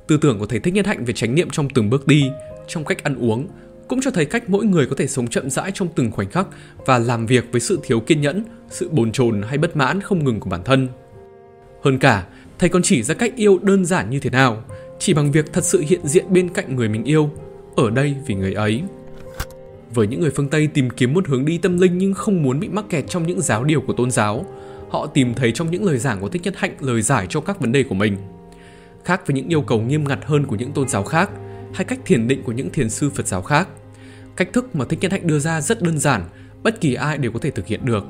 Tư 0.08 0.18
tưởng 0.22 0.40
của 0.40 0.46
thầy 0.46 0.60
Thích 0.60 0.74
Nhất 0.74 0.86
Hạnh 0.86 1.06
về 1.06 1.14
chánh 1.14 1.36
niệm 1.36 1.50
trong 1.50 1.70
từng 1.70 1.90
bước 1.90 2.08
đi, 2.08 2.30
trong 2.68 2.86
cách 2.86 3.04
ăn 3.04 3.16
uống, 3.16 3.48
cũng 3.88 4.02
cho 4.02 4.12
thấy 4.12 4.26
cách 4.26 4.50
mỗi 4.50 4.66
người 4.66 4.86
có 4.86 4.96
thể 4.96 5.08
sống 5.08 5.28
chậm 5.28 5.50
rãi 5.50 5.72
trong 5.74 5.88
từng 5.96 6.12
khoảnh 6.12 6.30
khắc 6.30 6.48
và 6.86 7.00
làm 7.00 7.26
việc 7.26 7.46
với 7.52 7.62
sự 7.62 7.80
thiếu 7.84 8.00
kiên 8.00 8.22
nhẫn, 8.22 8.44
sự 8.70 8.90
bồn 8.90 9.12
chồn 9.12 9.42
hay 9.42 9.58
bất 9.58 9.76
mãn 9.76 10.02
không 10.02 10.24
ngừng 10.24 10.40
của 10.40 10.50
bản 10.50 10.64
thân. 10.64 10.88
Hơn 11.84 12.00
cả, 12.00 12.26
thầy 12.60 12.70
còn 12.70 12.82
chỉ 12.82 13.04
ra 13.04 13.14
cách 13.16 13.36
yêu 13.36 13.60
đơn 13.62 13.86
giản 13.86 14.10
như 14.10 14.20
thế 14.20 14.30
nào, 14.30 14.64
chỉ 15.00 15.14
bằng 15.14 15.32
việc 15.32 15.54
thật 15.54 15.64
sự 15.64 15.84
hiện 15.88 16.08
diện 16.08 16.26
bên 16.30 16.50
cạnh 16.50 16.76
người 16.76 16.90
mình 16.90 17.04
yêu, 17.04 17.30
ở 17.76 17.90
đây 17.90 18.16
vì 18.26 18.36
người 18.36 18.54
ấy. 18.54 18.84
Với 19.94 20.08
những 20.08 20.22
người 20.22 20.32
phương 20.36 20.50
Tây 20.50 20.68
tìm 20.68 20.90
kiếm 20.90 21.14
một 21.14 21.28
hướng 21.28 21.46
đi 21.46 21.58
tâm 21.58 21.78
linh 21.78 21.98
nhưng 21.98 22.14
không 22.14 22.44
muốn 22.44 22.60
bị 22.60 22.70
mắc 22.70 22.86
kẹt 22.90 23.06
trong 23.08 23.28
những 23.28 23.42
giáo 23.42 23.64
điều 23.64 23.82
của 23.82 23.94
tôn 23.94 24.12
giáo, 24.12 24.46
họ 24.90 25.08
tìm 25.08 25.34
thấy 25.34 25.52
trong 25.52 25.72
những 25.72 25.86
lời 25.86 25.98
giảng 25.98 26.22
của 26.22 26.30
Thích 26.30 26.42
Nhất 26.44 26.54
Hạnh 26.58 26.76
lời 26.80 27.02
giải 27.02 27.28
cho 27.30 27.42
các 27.42 27.60
vấn 27.60 27.72
đề 27.72 27.84
của 27.84 27.96
mình. 27.96 28.18
Khác 29.04 29.28
với 29.28 29.36
những 29.36 29.48
yêu 29.48 29.62
cầu 29.62 29.82
nghiêm 29.82 30.08
ngặt 30.08 30.20
hơn 30.26 30.46
của 30.46 30.56
những 30.56 30.72
tôn 30.72 30.90
giáo 30.90 31.04
khác, 31.04 31.30
hay 31.74 31.86
cách 31.86 32.00
thiền 32.06 32.28
định 32.28 32.44
của 32.44 32.52
những 32.52 32.70
thiền 32.70 32.90
sư 32.90 33.10
Phật 33.10 33.28
giáo 33.28 33.42
khác. 33.42 33.68
Cách 34.36 34.54
thức 34.54 34.76
mà 34.76 34.86
Thích 34.86 35.00
Nhất 35.02 35.12
Hạnh 35.12 35.28
đưa 35.28 35.40
ra 35.40 35.62
rất 35.62 35.82
đơn 35.82 35.98
giản, 35.98 36.24
bất 36.64 36.82
kỳ 36.82 36.94
ai 36.94 37.18
đều 37.18 37.32
có 37.32 37.40
thể 37.40 37.52
thực 37.52 37.68
hiện 37.68 37.86
được. 37.86 38.06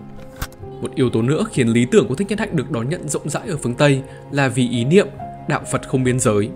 Một 0.82 0.96
yếu 0.96 1.10
tố 1.10 1.22
nữa 1.22 1.46
khiến 1.52 1.68
lý 1.68 1.86
tưởng 1.92 2.08
của 2.08 2.16
Thích 2.16 2.28
Nhất 2.30 2.40
Hạnh 2.40 2.56
được 2.56 2.72
đón 2.72 2.90
nhận 2.90 3.10
rộng 3.10 3.30
rãi 3.30 3.48
ở 3.48 3.58
phương 3.58 3.76
Tây 3.76 4.02
là 4.32 4.48
vì 4.48 4.70
ý 4.70 4.86
niệm 4.86 5.08
đạo 5.50 5.62
Phật 5.72 5.88
không 5.88 6.04
biên 6.04 6.20
giới. 6.20 6.50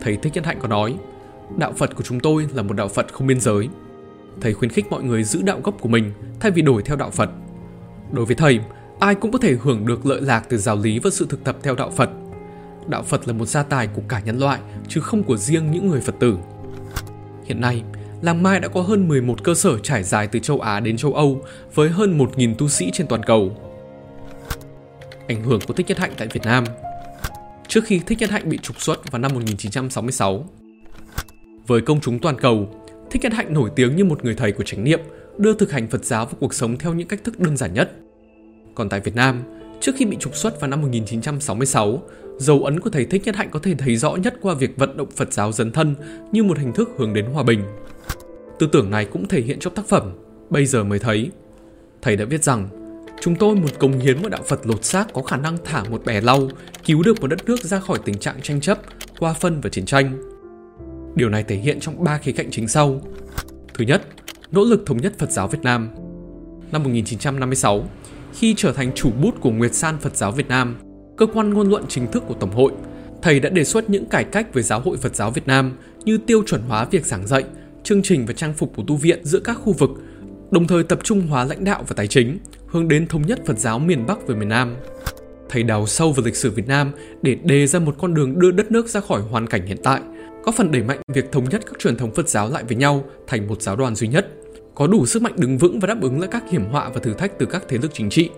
Thầy 0.00 0.16
Thích 0.16 0.32
Nhất 0.34 0.46
Hạnh 0.46 0.58
có 0.60 0.68
nói, 0.68 0.94
đạo 1.56 1.72
Phật 1.72 1.96
của 1.96 2.02
chúng 2.02 2.20
tôi 2.20 2.48
là 2.54 2.62
một 2.62 2.76
đạo 2.76 2.88
Phật 2.88 3.12
không 3.12 3.26
biên 3.26 3.40
giới. 3.40 3.68
Thầy 4.40 4.54
khuyến 4.54 4.70
khích 4.70 4.86
mọi 4.90 5.02
người 5.02 5.24
giữ 5.24 5.42
đạo 5.42 5.60
gốc 5.64 5.74
của 5.80 5.88
mình 5.88 6.12
thay 6.40 6.50
vì 6.50 6.62
đổi 6.62 6.82
theo 6.82 6.96
đạo 6.96 7.10
Phật. 7.10 7.30
Đối 8.12 8.24
với 8.24 8.36
thầy, 8.36 8.60
ai 9.00 9.14
cũng 9.14 9.32
có 9.32 9.38
thể 9.38 9.56
hưởng 9.62 9.86
được 9.86 10.06
lợi 10.06 10.20
lạc 10.20 10.44
từ 10.48 10.58
giáo 10.58 10.76
lý 10.76 10.98
và 10.98 11.10
sự 11.10 11.26
thực 11.28 11.44
tập 11.44 11.56
theo 11.62 11.74
đạo 11.74 11.90
Phật– 11.90 12.10
đạo 12.86 13.02
Phật 13.02 13.28
là 13.28 13.32
một 13.32 13.46
gia 13.46 13.62
tài 13.62 13.86
của 13.86 14.02
cả 14.08 14.20
nhân 14.24 14.38
loại 14.38 14.60
chứ 14.88 15.00
không 15.00 15.22
của 15.22 15.36
riêng 15.36 15.70
những 15.70 15.88
người 15.90 16.00
Phật 16.00 16.14
tử. 16.20 16.36
Hiện 17.44 17.60
nay, 17.60 17.82
làng 18.22 18.42
Mai 18.42 18.60
đã 18.60 18.68
có 18.68 18.82
hơn 18.82 19.08
11 19.08 19.44
cơ 19.44 19.54
sở 19.54 19.78
trải 19.78 20.02
dài 20.02 20.26
từ 20.26 20.38
châu 20.38 20.60
Á 20.60 20.80
đến 20.80 20.96
châu 20.96 21.14
Âu 21.14 21.42
với 21.74 21.88
hơn 21.88 22.18
1.000 22.18 22.54
tu 22.54 22.68
sĩ 22.68 22.90
trên 22.92 23.06
toàn 23.06 23.22
cầu. 23.22 23.56
Ảnh 25.28 25.44
hưởng 25.44 25.60
của 25.66 25.74
Thích 25.74 25.86
Nhất 25.88 25.98
Hạnh 25.98 26.12
tại 26.16 26.28
Việt 26.28 26.44
Nam 26.44 26.64
Trước 27.68 27.84
khi 27.84 28.00
Thích 28.06 28.18
Nhất 28.18 28.30
Hạnh 28.30 28.48
bị 28.48 28.58
trục 28.62 28.80
xuất 28.80 29.12
vào 29.12 29.20
năm 29.20 29.34
1966, 29.34 30.44
với 31.72 31.80
công 31.80 32.00
chúng 32.00 32.18
toàn 32.18 32.36
cầu, 32.38 32.68
Thích 33.10 33.22
Nhất 33.22 33.32
Hạnh 33.32 33.54
nổi 33.54 33.70
tiếng 33.76 33.96
như 33.96 34.04
một 34.04 34.24
người 34.24 34.34
thầy 34.34 34.52
của 34.52 34.64
chánh 34.64 34.84
niệm, 34.84 35.00
đưa 35.38 35.54
thực 35.54 35.72
hành 35.72 35.88
Phật 35.88 36.04
giáo 36.04 36.26
vào 36.26 36.34
cuộc 36.40 36.54
sống 36.54 36.78
theo 36.78 36.94
những 36.94 37.08
cách 37.08 37.24
thức 37.24 37.40
đơn 37.40 37.56
giản 37.56 37.74
nhất. 37.74 37.90
Còn 38.74 38.88
tại 38.88 39.00
Việt 39.00 39.14
Nam, 39.14 39.42
trước 39.80 39.92
khi 39.96 40.04
bị 40.04 40.16
trục 40.20 40.36
xuất 40.36 40.60
vào 40.60 40.70
năm 40.70 40.82
1966, 40.82 42.02
dấu 42.38 42.64
ấn 42.64 42.80
của 42.80 42.90
thầy 42.90 43.04
Thích 43.04 43.22
Nhất 43.24 43.36
Hạnh 43.36 43.48
có 43.50 43.60
thể 43.62 43.74
thấy 43.74 43.96
rõ 43.96 44.14
nhất 44.14 44.34
qua 44.42 44.54
việc 44.54 44.76
vận 44.76 44.96
động 44.96 45.10
Phật 45.16 45.32
giáo 45.32 45.52
dấn 45.52 45.72
thân 45.72 45.94
như 46.32 46.42
một 46.42 46.58
hình 46.58 46.72
thức 46.72 46.90
hướng 46.98 47.14
đến 47.14 47.24
hòa 47.26 47.42
bình. 47.42 47.62
Tư 48.58 48.68
tưởng 48.72 48.90
này 48.90 49.04
cũng 49.04 49.28
thể 49.28 49.40
hiện 49.40 49.58
trong 49.58 49.74
tác 49.74 49.88
phẩm 49.88 50.12
Bây 50.50 50.66
giờ 50.66 50.84
mới 50.84 50.98
thấy. 50.98 51.30
Thầy 52.02 52.16
đã 52.16 52.24
viết 52.24 52.44
rằng, 52.44 52.68
chúng 53.20 53.36
tôi 53.36 53.56
một 53.56 53.78
công 53.78 53.98
hiến 53.98 54.22
một 54.22 54.28
đạo 54.28 54.42
Phật 54.48 54.66
lột 54.66 54.84
xác 54.84 55.12
có 55.12 55.22
khả 55.22 55.36
năng 55.36 55.58
thả 55.64 55.84
một 55.84 56.04
bè 56.04 56.20
lau, 56.20 56.48
cứu 56.84 57.02
được 57.02 57.20
một 57.20 57.26
đất 57.26 57.44
nước 57.44 57.60
ra 57.60 57.80
khỏi 57.80 57.98
tình 58.04 58.18
trạng 58.18 58.42
tranh 58.42 58.60
chấp, 58.60 58.78
qua 59.18 59.32
phân 59.32 59.60
và 59.60 59.70
chiến 59.70 59.86
tranh. 59.86 60.31
Điều 61.14 61.28
này 61.28 61.42
thể 61.42 61.56
hiện 61.56 61.80
trong 61.80 62.04
ba 62.04 62.18
khía 62.18 62.32
cạnh 62.32 62.50
chính 62.50 62.68
sau. 62.68 63.00
Thứ 63.74 63.84
nhất, 63.84 64.02
nỗ 64.52 64.64
lực 64.64 64.82
thống 64.86 64.96
nhất 64.96 65.12
Phật 65.18 65.30
giáo 65.30 65.48
Việt 65.48 65.62
Nam. 65.62 65.88
Năm 66.72 66.82
1956, 66.82 67.84
khi 68.34 68.54
trở 68.56 68.72
thành 68.72 68.92
chủ 68.94 69.10
bút 69.22 69.40
của 69.40 69.50
Nguyệt 69.50 69.74
San 69.74 69.98
Phật 69.98 70.16
giáo 70.16 70.32
Việt 70.32 70.48
Nam, 70.48 70.76
cơ 71.16 71.26
quan 71.26 71.54
ngôn 71.54 71.70
luận 71.70 71.84
chính 71.88 72.12
thức 72.12 72.22
của 72.28 72.34
Tổng 72.34 72.52
hội, 72.52 72.72
thầy 73.22 73.40
đã 73.40 73.48
đề 73.48 73.64
xuất 73.64 73.90
những 73.90 74.06
cải 74.06 74.24
cách 74.24 74.54
với 74.54 74.62
Giáo 74.62 74.80
hội 74.80 74.96
Phật 74.96 75.16
giáo 75.16 75.30
Việt 75.30 75.46
Nam 75.46 75.76
như 76.04 76.18
tiêu 76.18 76.42
chuẩn 76.46 76.62
hóa 76.62 76.84
việc 76.84 77.06
giảng 77.06 77.26
dạy, 77.26 77.44
chương 77.82 78.02
trình 78.02 78.26
và 78.26 78.32
trang 78.32 78.54
phục 78.54 78.72
của 78.76 78.84
tu 78.86 78.96
viện 78.96 79.24
giữa 79.24 79.40
các 79.40 79.54
khu 79.54 79.72
vực, 79.72 79.90
đồng 80.50 80.66
thời 80.66 80.82
tập 80.82 80.98
trung 81.02 81.26
hóa 81.26 81.44
lãnh 81.44 81.64
đạo 81.64 81.84
và 81.88 81.94
tài 81.96 82.06
chính, 82.06 82.38
hướng 82.66 82.88
đến 82.88 83.06
thống 83.06 83.22
nhất 83.26 83.40
Phật 83.46 83.58
giáo 83.58 83.78
miền 83.78 84.06
Bắc 84.06 84.26
với 84.26 84.36
miền 84.36 84.48
Nam. 84.48 84.76
Thầy 85.48 85.62
đào 85.62 85.86
sâu 85.86 86.12
vào 86.12 86.24
lịch 86.24 86.36
sử 86.36 86.50
Việt 86.50 86.66
Nam 86.66 86.92
để 87.22 87.34
đề 87.34 87.66
ra 87.66 87.78
một 87.78 87.94
con 87.98 88.14
đường 88.14 88.38
đưa 88.38 88.50
đất 88.50 88.72
nước 88.72 88.88
ra 88.88 89.00
khỏi 89.00 89.22
hoàn 89.22 89.46
cảnh 89.46 89.66
hiện 89.66 89.78
tại, 89.82 90.00
có 90.42 90.52
phần 90.52 90.70
đẩy 90.70 90.82
mạnh 90.82 91.00
việc 91.08 91.32
thống 91.32 91.48
nhất 91.48 91.62
các 91.66 91.78
truyền 91.78 91.96
thống 91.96 92.14
Phật 92.14 92.28
giáo 92.28 92.50
lại 92.50 92.64
với 92.64 92.76
nhau 92.76 93.04
thành 93.26 93.46
một 93.46 93.62
giáo 93.62 93.76
đoàn 93.76 93.94
duy 93.94 94.08
nhất, 94.08 94.28
có 94.74 94.86
đủ 94.86 95.06
sức 95.06 95.22
mạnh 95.22 95.32
đứng 95.36 95.58
vững 95.58 95.80
và 95.80 95.86
đáp 95.86 96.02
ứng 96.02 96.20
lại 96.20 96.28
các 96.32 96.50
hiểm 96.50 96.64
họa 96.64 96.90
và 96.94 97.00
thử 97.00 97.14
thách 97.14 97.38
từ 97.38 97.46
các 97.46 97.62
thế 97.68 97.78
lực 97.78 97.90
chính 97.94 98.10
trị. 98.10 98.30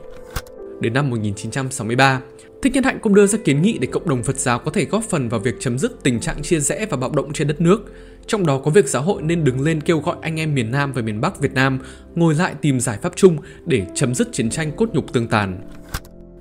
Đến 0.80 0.92
năm 0.92 1.10
1963, 1.10 2.20
Thích 2.62 2.72
Nhân 2.74 2.84
Hạnh 2.84 2.98
cũng 3.02 3.14
đưa 3.14 3.26
ra 3.26 3.38
kiến 3.44 3.62
nghị 3.62 3.78
để 3.78 3.88
cộng 3.92 4.08
đồng 4.08 4.22
Phật 4.22 4.36
giáo 4.36 4.58
có 4.58 4.70
thể 4.70 4.84
góp 4.84 5.04
phần 5.04 5.28
vào 5.28 5.40
việc 5.40 5.54
chấm 5.60 5.78
dứt 5.78 6.02
tình 6.02 6.20
trạng 6.20 6.42
chia 6.42 6.60
rẽ 6.60 6.86
và 6.90 6.96
bạo 6.96 7.10
động 7.10 7.32
trên 7.32 7.48
đất 7.48 7.60
nước, 7.60 7.92
trong 8.26 8.46
đó 8.46 8.58
có 8.58 8.70
việc 8.70 8.88
giáo 8.88 9.02
hội 9.02 9.22
nên 9.22 9.44
đứng 9.44 9.60
lên 9.60 9.80
kêu 9.80 9.98
gọi 9.98 10.16
anh 10.22 10.40
em 10.40 10.54
miền 10.54 10.70
Nam 10.70 10.92
và 10.92 11.02
miền 11.02 11.20
Bắc 11.20 11.40
Việt 11.40 11.54
Nam 11.54 11.78
ngồi 12.14 12.34
lại 12.34 12.54
tìm 12.60 12.80
giải 12.80 12.98
pháp 13.02 13.12
chung 13.16 13.36
để 13.66 13.86
chấm 13.94 14.14
dứt 14.14 14.28
chiến 14.32 14.50
tranh 14.50 14.72
cốt 14.76 14.88
nhục 14.92 15.12
tương 15.12 15.28
tàn. 15.28 15.60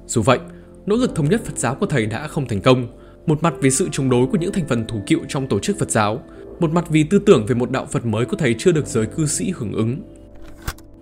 Dù 0.08 0.22
vậy, 0.22 0.40
nỗ 0.86 0.96
lực 0.96 1.16
thống 1.16 1.30
nhất 1.30 1.42
Phật 1.46 1.58
giáo 1.58 1.76
của 1.76 1.86
thầy 1.86 2.06
đã 2.06 2.28
không 2.28 2.48
thành 2.48 2.62
công, 2.62 2.88
một 3.26 3.44
mặt 3.44 3.54
vì 3.62 3.72
sự 3.72 3.90
chống 3.92 4.10
đối 4.10 4.28
của 4.28 4.38
những 4.38 4.52
thành 4.52 4.68
phần 4.68 4.86
thủ 4.88 5.02
cựu 5.08 5.20
trong 5.28 5.48
tổ 5.48 5.60
chức 5.60 5.80
Phật 5.80 5.92
giáo, 5.92 6.24
một 6.60 6.72
mặt 6.72 6.86
vì 6.90 7.04
tư 7.04 7.20
tưởng 7.20 7.46
về 7.46 7.56
một 7.56 7.72
đạo 7.72 7.88
Phật 7.92 8.06
mới 8.06 8.26
có 8.26 8.38
thấy 8.38 8.56
chưa 8.58 8.72
được 8.72 8.88
giới 8.88 9.06
cư 9.06 9.26
sĩ 9.26 9.54
hưởng 9.56 9.74
ứng. 9.74 9.98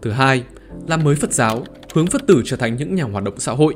Thứ 0.01 0.11
hai, 0.11 0.43
làm 0.87 1.03
mới 1.03 1.15
Phật 1.15 1.33
giáo, 1.33 1.63
hướng 1.93 2.07
Phật 2.07 2.27
tử 2.27 2.41
trở 2.45 2.57
thành 2.57 2.75
những 2.75 2.95
nhà 2.95 3.03
hoạt 3.03 3.23
động 3.23 3.39
xã 3.39 3.51
hội. 3.51 3.75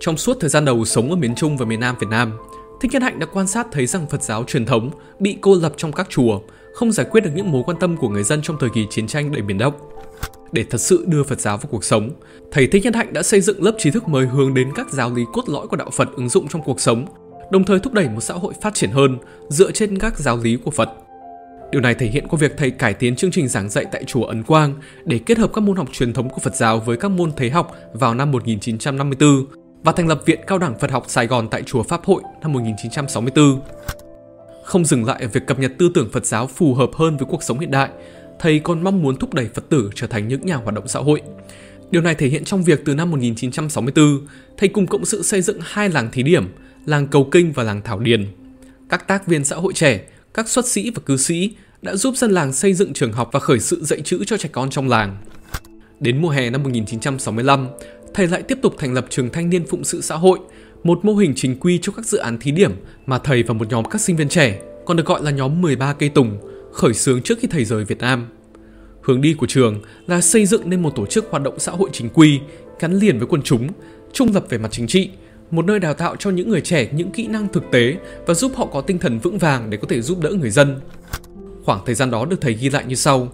Trong 0.00 0.16
suốt 0.16 0.36
thời 0.40 0.50
gian 0.50 0.64
đầu 0.64 0.84
sống 0.84 1.10
ở 1.10 1.16
miền 1.16 1.34
Trung 1.34 1.56
và 1.56 1.66
miền 1.66 1.80
Nam 1.80 1.96
Việt 2.00 2.08
Nam, 2.10 2.32
Thích 2.80 2.90
Nhân 2.92 3.02
Hạnh 3.02 3.18
đã 3.18 3.26
quan 3.26 3.46
sát 3.46 3.66
thấy 3.72 3.86
rằng 3.86 4.06
Phật 4.06 4.22
giáo 4.22 4.44
truyền 4.44 4.66
thống 4.66 4.90
bị 5.18 5.36
cô 5.40 5.54
lập 5.54 5.72
trong 5.76 5.92
các 5.92 6.10
chùa, 6.10 6.40
không 6.74 6.92
giải 6.92 7.06
quyết 7.10 7.20
được 7.20 7.30
những 7.34 7.52
mối 7.52 7.62
quan 7.66 7.78
tâm 7.80 7.96
của 7.96 8.08
người 8.08 8.22
dân 8.22 8.42
trong 8.42 8.56
thời 8.60 8.70
kỳ 8.74 8.86
chiến 8.90 9.06
tranh 9.06 9.32
đầy 9.32 9.42
biển 9.42 9.58
Đông. 9.58 9.74
Để 10.52 10.64
thật 10.70 10.78
sự 10.78 11.04
đưa 11.08 11.24
Phật 11.24 11.40
giáo 11.40 11.56
vào 11.56 11.66
cuộc 11.70 11.84
sống, 11.84 12.10
thầy 12.50 12.66
Thích 12.66 12.84
Nhân 12.84 12.92
Hạnh 12.92 13.12
đã 13.12 13.22
xây 13.22 13.40
dựng 13.40 13.62
lớp 13.62 13.72
trí 13.78 13.90
thức 13.90 14.08
mới 14.08 14.26
hướng 14.26 14.54
đến 14.54 14.68
các 14.74 14.90
giáo 14.90 15.14
lý 15.14 15.24
cốt 15.32 15.48
lõi 15.48 15.66
của 15.66 15.76
đạo 15.76 15.90
Phật 15.90 16.08
ứng 16.16 16.28
dụng 16.28 16.48
trong 16.48 16.62
cuộc 16.62 16.80
sống, 16.80 17.06
đồng 17.50 17.64
thời 17.64 17.80
thúc 17.80 17.92
đẩy 17.92 18.08
một 18.08 18.20
xã 18.20 18.34
hội 18.34 18.54
phát 18.60 18.74
triển 18.74 18.90
hơn 18.90 19.18
dựa 19.48 19.70
trên 19.70 19.98
các 19.98 20.18
giáo 20.18 20.36
lý 20.36 20.56
của 20.56 20.70
Phật. 20.70 20.88
Điều 21.72 21.80
này 21.80 21.94
thể 21.94 22.06
hiện 22.06 22.28
qua 22.28 22.38
việc 22.40 22.56
thầy 22.56 22.70
cải 22.70 22.94
tiến 22.94 23.16
chương 23.16 23.30
trình 23.30 23.48
giảng 23.48 23.68
dạy 23.68 23.84
tại 23.92 24.04
chùa 24.04 24.24
Ấn 24.24 24.42
Quang 24.42 24.74
để 25.04 25.18
kết 25.26 25.38
hợp 25.38 25.50
các 25.54 25.60
môn 25.60 25.76
học 25.76 25.88
truyền 25.92 26.12
thống 26.12 26.30
của 26.30 26.40
Phật 26.40 26.56
giáo 26.56 26.78
với 26.78 26.96
các 26.96 27.08
môn 27.08 27.32
thế 27.36 27.50
học 27.50 27.76
vào 27.92 28.14
năm 28.14 28.30
1954 28.30 29.46
và 29.82 29.92
thành 29.92 30.08
lập 30.08 30.22
Viện 30.26 30.40
Cao 30.46 30.58
đẳng 30.58 30.78
Phật 30.78 30.90
học 30.90 31.04
Sài 31.08 31.26
Gòn 31.26 31.48
tại 31.50 31.62
chùa 31.62 31.82
Pháp 31.82 32.04
Hội 32.04 32.22
năm 32.42 32.52
1964. 32.52 33.60
Không 34.64 34.84
dừng 34.84 35.04
lại 35.04 35.22
ở 35.22 35.28
việc 35.28 35.46
cập 35.46 35.58
nhật 35.58 35.72
tư 35.78 35.90
tưởng 35.94 36.08
Phật 36.12 36.26
giáo 36.26 36.46
phù 36.46 36.74
hợp 36.74 36.90
hơn 36.94 37.16
với 37.16 37.26
cuộc 37.30 37.42
sống 37.42 37.58
hiện 37.58 37.70
đại, 37.70 37.90
thầy 38.38 38.58
còn 38.58 38.84
mong 38.84 39.02
muốn 39.02 39.16
thúc 39.16 39.34
đẩy 39.34 39.48
Phật 39.54 39.68
tử 39.68 39.90
trở 39.94 40.06
thành 40.06 40.28
những 40.28 40.46
nhà 40.46 40.56
hoạt 40.56 40.74
động 40.74 40.88
xã 40.88 41.00
hội. 41.00 41.22
Điều 41.90 42.02
này 42.02 42.14
thể 42.14 42.28
hiện 42.28 42.44
trong 42.44 42.62
việc 42.62 42.82
từ 42.84 42.94
năm 42.94 43.10
1964, 43.10 44.26
thầy 44.56 44.68
cùng 44.68 44.86
cộng 44.86 45.04
sự 45.04 45.22
xây 45.22 45.42
dựng 45.42 45.58
hai 45.62 45.88
làng 45.88 46.10
thí 46.10 46.22
điểm, 46.22 46.48
làng 46.86 47.06
Cầu 47.06 47.28
Kinh 47.32 47.52
và 47.52 47.62
làng 47.62 47.82
Thảo 47.82 47.98
Điền. 47.98 48.26
Các 48.88 49.08
tác 49.08 49.26
viên 49.26 49.44
xã 49.44 49.56
hội 49.56 49.72
trẻ, 49.72 50.00
các 50.34 50.48
xuất 50.48 50.66
sĩ 50.66 50.90
và 50.90 51.02
cư 51.06 51.16
sĩ 51.16 51.54
đã 51.82 51.96
giúp 51.96 52.16
dân 52.16 52.30
làng 52.30 52.52
xây 52.52 52.74
dựng 52.74 52.92
trường 52.92 53.12
học 53.12 53.28
và 53.32 53.40
khởi 53.40 53.60
sự 53.60 53.84
dạy 53.84 54.00
chữ 54.00 54.24
cho 54.26 54.36
trẻ 54.36 54.48
con 54.52 54.70
trong 54.70 54.88
làng. 54.88 55.16
Đến 56.00 56.22
mùa 56.22 56.28
hè 56.28 56.50
năm 56.50 56.62
1965, 56.62 57.68
thầy 58.14 58.28
lại 58.28 58.42
tiếp 58.42 58.58
tục 58.62 58.74
thành 58.78 58.94
lập 58.94 59.06
trường 59.10 59.30
thanh 59.30 59.50
niên 59.50 59.66
phụng 59.66 59.84
sự 59.84 60.00
xã 60.00 60.16
hội, 60.16 60.38
một 60.84 61.04
mô 61.04 61.14
hình 61.14 61.32
chính 61.36 61.60
quy 61.60 61.78
cho 61.82 61.92
các 61.96 62.06
dự 62.06 62.18
án 62.18 62.38
thí 62.38 62.50
điểm 62.50 62.72
mà 63.06 63.18
thầy 63.18 63.42
và 63.42 63.54
một 63.54 63.68
nhóm 63.70 63.84
các 63.84 64.00
sinh 64.00 64.16
viên 64.16 64.28
trẻ, 64.28 64.60
còn 64.86 64.96
được 64.96 65.06
gọi 65.06 65.22
là 65.22 65.30
nhóm 65.30 65.60
13 65.60 65.92
cây 65.92 66.08
tùng, 66.08 66.38
khởi 66.72 66.94
xướng 66.94 67.22
trước 67.22 67.38
khi 67.40 67.48
thầy 67.48 67.64
rời 67.64 67.84
Việt 67.84 67.98
Nam. 67.98 68.26
Hướng 69.02 69.20
đi 69.20 69.34
của 69.34 69.46
trường 69.46 69.82
là 70.06 70.20
xây 70.20 70.46
dựng 70.46 70.70
nên 70.70 70.82
một 70.82 70.92
tổ 70.96 71.06
chức 71.06 71.26
hoạt 71.30 71.42
động 71.42 71.58
xã 71.58 71.72
hội 71.72 71.90
chính 71.92 72.08
quy, 72.08 72.40
gắn 72.80 72.92
liền 72.92 73.18
với 73.18 73.26
quần 73.26 73.42
chúng, 73.42 73.68
trung 74.12 74.30
lập 74.34 74.44
về 74.48 74.58
mặt 74.58 74.68
chính 74.70 74.86
trị, 74.86 75.10
một 75.50 75.64
nơi 75.64 75.78
đào 75.78 75.94
tạo 75.94 76.16
cho 76.16 76.30
những 76.30 76.48
người 76.48 76.60
trẻ 76.60 76.88
những 76.92 77.10
kỹ 77.10 77.26
năng 77.26 77.48
thực 77.48 77.70
tế 77.70 77.96
và 78.26 78.34
giúp 78.34 78.52
họ 78.56 78.66
có 78.66 78.80
tinh 78.80 78.98
thần 78.98 79.18
vững 79.18 79.38
vàng 79.38 79.70
để 79.70 79.76
có 79.76 79.88
thể 79.88 80.02
giúp 80.02 80.20
đỡ 80.20 80.30
người 80.30 80.50
dân. 80.50 80.80
Khoảng 81.64 81.80
thời 81.86 81.94
gian 81.94 82.10
đó 82.10 82.24
được 82.24 82.40
thầy 82.40 82.54
ghi 82.54 82.70
lại 82.70 82.84
như 82.88 82.94
sau. 82.94 83.28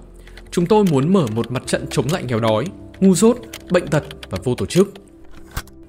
Chúng 0.50 0.66
tôi 0.66 0.84
muốn 0.84 1.12
mở 1.12 1.26
một 1.34 1.52
mặt 1.52 1.62
trận 1.66 1.86
chống 1.90 2.06
lại 2.12 2.24
nghèo 2.24 2.40
đói, 2.40 2.64
ngu 3.00 3.14
dốt, 3.14 3.36
bệnh 3.70 3.86
tật 3.86 4.04
và 4.30 4.38
vô 4.44 4.54
tổ 4.54 4.66
chức. 4.66 4.92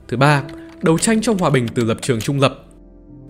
Thứ 0.07 0.17
ba, 0.17 0.43
đấu 0.81 0.97
tranh 0.97 1.21
cho 1.21 1.33
hòa 1.39 1.49
bình 1.49 1.67
từ 1.75 1.83
lập 1.83 1.97
trường 2.01 2.19
trung 2.19 2.39
lập. 2.39 2.63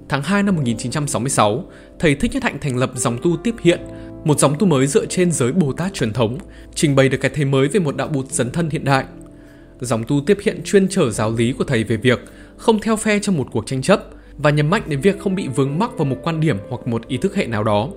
Tháng 0.10 0.24
2 0.24 0.44
năm 0.44 0.56
1966, 0.56 1.66
thầy 2.00 2.16
Thích 2.16 2.32
Nhất 2.34 2.44
Hạnh 2.44 2.58
thành 2.62 2.78
lập 2.78 2.92
dòng 2.96 3.18
tu 3.24 3.38
tiếp 3.38 3.56
hiện, 3.62 3.80
một 4.26 4.40
dòng 4.40 4.56
tu 4.60 4.68
mới 4.68 4.88
dựa 4.88 5.06
trên 5.06 5.32
giới 5.32 5.52
Bồ 5.52 5.74
Tát 5.74 5.94
truyền 5.94 6.14
thống, 6.14 6.38
trình 6.76 6.96
bày 6.96 7.10
được 7.10 7.18
cái 7.22 7.32
thế 7.34 7.46
mới 7.46 7.68
về 7.68 7.80
một 7.80 7.98
đạo 7.98 8.08
bụt 8.08 8.32
dấn 8.32 8.52
thân 8.52 8.70
hiện 8.70 8.84
đại. 8.84 9.06
Dòng 9.80 10.04
tu 10.04 10.22
tiếp 10.28 10.38
hiện 10.44 10.62
chuyên 10.66 10.88
trở 10.90 11.12
giáo 11.12 11.32
lý 11.32 11.54
của 11.54 11.64
thầy 11.64 11.84
về 11.84 11.98
việc 11.98 12.20
không 12.58 12.80
theo 12.80 12.96
phe 12.96 13.20
trong 13.20 13.38
một 13.38 13.48
cuộc 13.52 13.68
tranh 13.68 13.82
chấp 13.82 14.04
và 14.38 14.50
nhấn 14.50 14.70
mạnh 14.70 14.82
đến 14.88 15.02
việc 15.02 15.20
không 15.20 15.36
bị 15.36 15.48
vướng 15.48 15.80
mắc 15.80 15.98
vào 15.98 16.06
một 16.06 16.18
quan 16.24 16.40
điểm 16.40 16.58
hoặc 16.70 16.88
một 16.88 17.08
ý 17.08 17.18
thức 17.18 17.36
hệ 17.36 17.46
nào 17.46 17.64
đó. 17.64 17.90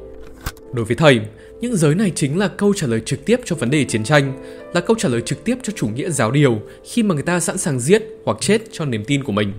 Đối 0.72 0.84
với 0.84 0.96
thầy, 0.96 1.20
những 1.60 1.76
giới 1.76 1.94
này 1.94 2.12
chính 2.14 2.38
là 2.38 2.48
câu 2.48 2.74
trả 2.76 2.86
lời 2.86 3.00
trực 3.00 3.24
tiếp 3.24 3.40
cho 3.44 3.56
vấn 3.56 3.70
đề 3.70 3.84
chiến 3.84 4.04
tranh, 4.04 4.32
là 4.74 4.80
câu 4.80 4.96
trả 4.98 5.08
lời 5.08 5.20
trực 5.20 5.44
tiếp 5.44 5.58
cho 5.62 5.72
chủ 5.76 5.88
nghĩa 5.88 6.10
giáo 6.10 6.30
điều 6.30 6.60
khi 6.84 7.02
mà 7.02 7.14
người 7.14 7.22
ta 7.22 7.40
sẵn 7.40 7.58
sàng 7.58 7.80
giết 7.80 8.02
hoặc 8.24 8.36
chết 8.40 8.62
cho 8.72 8.84
niềm 8.84 9.04
tin 9.04 9.24
của 9.24 9.32
mình. 9.32 9.52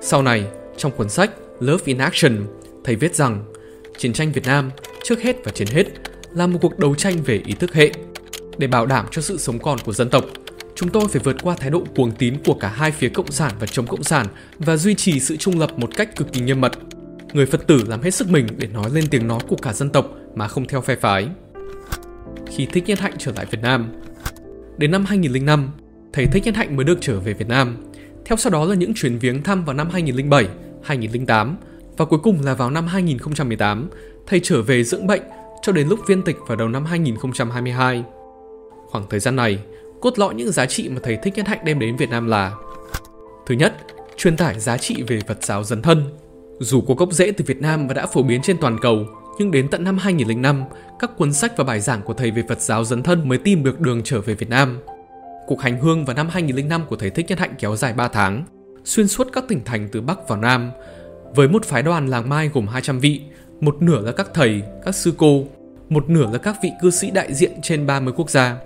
Sau 0.00 0.22
này, 0.22 0.44
trong 0.76 0.92
cuốn 0.92 1.08
sách 1.08 1.30
Love 1.60 1.82
in 1.84 1.98
Action, 1.98 2.46
thầy 2.84 2.96
viết 2.96 3.14
rằng 3.14 3.44
chiến 3.98 4.12
tranh 4.12 4.32
Việt 4.32 4.46
Nam 4.46 4.70
trước 5.04 5.22
hết 5.22 5.44
và 5.44 5.52
trên 5.54 5.68
hết 5.68 5.84
là 6.34 6.46
một 6.46 6.58
cuộc 6.62 6.78
đấu 6.78 6.94
tranh 6.94 7.22
về 7.24 7.40
ý 7.46 7.54
thức 7.54 7.74
hệ. 7.74 7.90
Để 8.58 8.66
bảo 8.66 8.86
đảm 8.86 9.06
cho 9.10 9.22
sự 9.22 9.36
sống 9.38 9.58
còn 9.58 9.78
của 9.78 9.92
dân 9.92 10.10
tộc, 10.10 10.24
chúng 10.76 10.88
tôi 10.88 11.08
phải 11.08 11.22
vượt 11.24 11.36
qua 11.42 11.56
thái 11.58 11.70
độ 11.70 11.82
cuồng 11.96 12.10
tín 12.10 12.34
của 12.44 12.54
cả 12.54 12.68
hai 12.68 12.90
phía 12.90 13.08
cộng 13.08 13.32
sản 13.32 13.52
và 13.60 13.66
chống 13.66 13.86
cộng 13.86 14.02
sản 14.02 14.26
và 14.58 14.76
duy 14.76 14.94
trì 14.94 15.20
sự 15.20 15.36
trung 15.36 15.58
lập 15.58 15.78
một 15.78 15.90
cách 15.96 16.16
cực 16.16 16.32
kỳ 16.32 16.40
nghiêm 16.40 16.60
mật. 16.60 16.72
Người 17.32 17.46
Phật 17.46 17.66
tử 17.66 17.84
làm 17.88 18.02
hết 18.02 18.10
sức 18.10 18.30
mình 18.30 18.46
để 18.56 18.68
nói 18.68 18.90
lên 18.92 19.04
tiếng 19.10 19.28
nói 19.28 19.40
của 19.48 19.56
cả 19.62 19.72
dân 19.72 19.90
tộc 19.90 20.10
mà 20.34 20.48
không 20.48 20.66
theo 20.66 20.80
phe 20.80 20.96
phái. 20.96 21.28
Khi 22.46 22.66
Thích 22.66 22.84
Nhân 22.86 22.98
Hạnh 22.98 23.12
trở 23.18 23.32
lại 23.36 23.46
Việt 23.50 23.58
Nam, 23.62 23.92
đến 24.78 24.90
năm 24.90 25.04
2005, 25.04 25.70
thầy 26.12 26.26
Thích 26.26 26.42
Nhân 26.44 26.54
Hạnh 26.54 26.76
mới 26.76 26.84
được 26.84 26.98
trở 27.00 27.20
về 27.20 27.32
Việt 27.32 27.48
Nam. 27.48 27.76
Theo 28.24 28.36
sau 28.36 28.50
đó 28.50 28.64
là 28.64 28.74
những 28.74 28.94
chuyến 28.94 29.18
viếng 29.18 29.42
thăm 29.42 29.64
vào 29.64 29.74
năm 29.74 29.90
2007, 29.90 30.48
2008 30.82 31.56
và 31.96 32.04
cuối 32.04 32.18
cùng 32.22 32.44
là 32.44 32.54
vào 32.54 32.70
năm 32.70 32.86
2018, 32.86 33.88
thầy 34.26 34.40
trở 34.42 34.62
về 34.62 34.84
dưỡng 34.84 35.06
bệnh 35.06 35.22
cho 35.62 35.72
đến 35.72 35.88
lúc 35.88 36.00
viên 36.08 36.22
tịch 36.22 36.36
vào 36.46 36.56
đầu 36.56 36.68
năm 36.68 36.84
2022. 36.84 38.04
Khoảng 38.86 39.04
thời 39.10 39.20
gian 39.20 39.36
này, 39.36 39.58
cốt 40.06 40.18
lõi 40.18 40.34
những 40.34 40.52
giá 40.52 40.66
trị 40.66 40.88
mà 40.88 41.00
thầy 41.02 41.16
Thích 41.16 41.34
Nhất 41.36 41.48
Hạnh 41.48 41.58
đem 41.64 41.78
đến 41.78 41.96
Việt 41.96 42.10
Nam 42.10 42.26
là 42.26 42.52
Thứ 43.46 43.54
nhất, 43.54 43.74
truyền 44.16 44.36
tải 44.36 44.60
giá 44.60 44.78
trị 44.78 45.02
về 45.06 45.20
Phật 45.26 45.44
giáo 45.44 45.64
dân 45.64 45.82
thân. 45.82 46.04
Dù 46.58 46.80
có 46.80 46.94
gốc 46.94 47.12
rễ 47.12 47.30
từ 47.30 47.44
Việt 47.48 47.60
Nam 47.60 47.88
và 47.88 47.94
đã 47.94 48.06
phổ 48.06 48.22
biến 48.22 48.42
trên 48.42 48.58
toàn 48.60 48.78
cầu, 48.82 49.06
nhưng 49.38 49.50
đến 49.50 49.68
tận 49.68 49.84
năm 49.84 49.98
2005, 49.98 50.64
các 50.98 51.10
cuốn 51.16 51.32
sách 51.32 51.56
và 51.56 51.64
bài 51.64 51.80
giảng 51.80 52.02
của 52.02 52.14
thầy 52.14 52.30
về 52.30 52.42
Phật 52.48 52.60
giáo 52.60 52.84
dân 52.84 53.02
thân 53.02 53.28
mới 53.28 53.38
tìm 53.38 53.64
được 53.64 53.80
đường 53.80 54.00
trở 54.04 54.20
về 54.20 54.34
Việt 54.34 54.50
Nam. 54.50 54.78
Cuộc 55.46 55.60
hành 55.60 55.80
hương 55.80 56.04
vào 56.04 56.16
năm 56.16 56.28
2005 56.28 56.82
của 56.88 56.96
thầy 56.96 57.10
Thích 57.10 57.26
Nhất 57.28 57.38
Hạnh 57.38 57.54
kéo 57.58 57.76
dài 57.76 57.92
3 57.92 58.08
tháng, 58.08 58.44
xuyên 58.84 59.08
suốt 59.08 59.28
các 59.32 59.44
tỉnh 59.48 59.64
thành 59.64 59.88
từ 59.92 60.00
Bắc 60.00 60.28
vào 60.28 60.38
Nam, 60.38 60.70
với 61.34 61.48
một 61.48 61.64
phái 61.64 61.82
đoàn 61.82 62.06
làng 62.06 62.28
Mai 62.28 62.50
gồm 62.54 62.66
200 62.66 63.00
vị, 63.00 63.20
một 63.60 63.82
nửa 63.82 64.00
là 64.00 64.12
các 64.12 64.30
thầy, 64.34 64.62
các 64.84 64.94
sư 64.94 65.12
cô, 65.16 65.44
một 65.88 66.10
nửa 66.10 66.32
là 66.32 66.38
các 66.38 66.56
vị 66.62 66.70
cư 66.82 66.90
sĩ 66.90 67.10
đại 67.10 67.34
diện 67.34 67.52
trên 67.62 67.86
30 67.86 68.14
quốc 68.16 68.30
gia. 68.30 68.56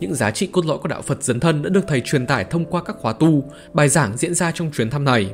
Những 0.00 0.14
giá 0.14 0.30
trị 0.30 0.46
cốt 0.46 0.66
lõi 0.66 0.78
của 0.78 0.88
đạo 0.88 1.02
Phật 1.02 1.22
dấn 1.22 1.40
thân 1.40 1.62
đã 1.62 1.68
được 1.68 1.84
thầy 1.88 2.00
truyền 2.00 2.26
tải 2.26 2.44
thông 2.44 2.64
qua 2.64 2.82
các 2.82 2.96
khóa 2.96 3.12
tu, 3.12 3.52
bài 3.74 3.88
giảng 3.88 4.16
diễn 4.16 4.34
ra 4.34 4.50
trong 4.50 4.70
chuyến 4.70 4.90
thăm 4.90 5.04
này. 5.04 5.32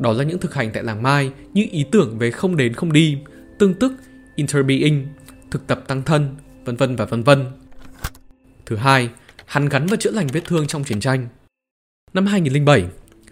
Đó 0.00 0.12
là 0.12 0.24
những 0.24 0.38
thực 0.38 0.54
hành 0.54 0.70
tại 0.74 0.82
làng 0.82 1.02
Mai 1.02 1.30
như 1.52 1.66
ý 1.70 1.84
tưởng 1.92 2.18
về 2.18 2.30
không 2.30 2.56
đến 2.56 2.74
không 2.74 2.92
đi, 2.92 3.18
tương 3.58 3.74
tức, 3.74 3.92
interbeing, 4.36 5.06
thực 5.50 5.66
tập 5.66 5.84
tăng 5.86 6.02
thân, 6.02 6.36
vân 6.64 6.76
vân 6.76 6.96
và 6.96 7.04
vân 7.04 7.22
vân. 7.22 7.44
Thứ 8.66 8.76
hai, 8.76 9.10
hắn 9.46 9.68
gắn 9.68 9.86
và 9.86 9.96
chữa 9.96 10.10
lành 10.10 10.26
vết 10.26 10.40
thương 10.44 10.66
trong 10.66 10.84
chiến 10.84 11.00
tranh. 11.00 11.28
Năm 12.14 12.26
2007, 12.26 12.84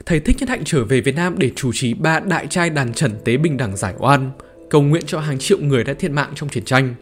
thầy 0.07 0.21
Thích 0.21 0.37
Nhất 0.41 0.49
Hạnh 0.49 0.63
trở 0.65 0.85
về 0.85 1.01
Việt 1.01 1.15
Nam 1.15 1.35
để 1.39 1.51
chủ 1.57 1.71
trì 1.75 1.95
ba 1.95 2.21
đại 2.21 2.47
trai 2.47 2.71
đàn 2.71 2.93
trần 2.95 3.13
tế 3.25 3.37
bình 3.37 3.57
đẳng 3.57 3.77
giải 3.77 3.95
oan, 3.99 4.31
cầu 4.71 4.83
nguyện 4.83 5.03
cho 5.07 5.21
hàng 5.21 5.39
triệu 5.39 5.59
người 5.59 5.85
đã 5.85 5.95
thiệt 5.95 6.11
mạng 6.11 6.33
trong 6.35 6.49
chiến 6.49 6.65
tranh. 6.65 6.95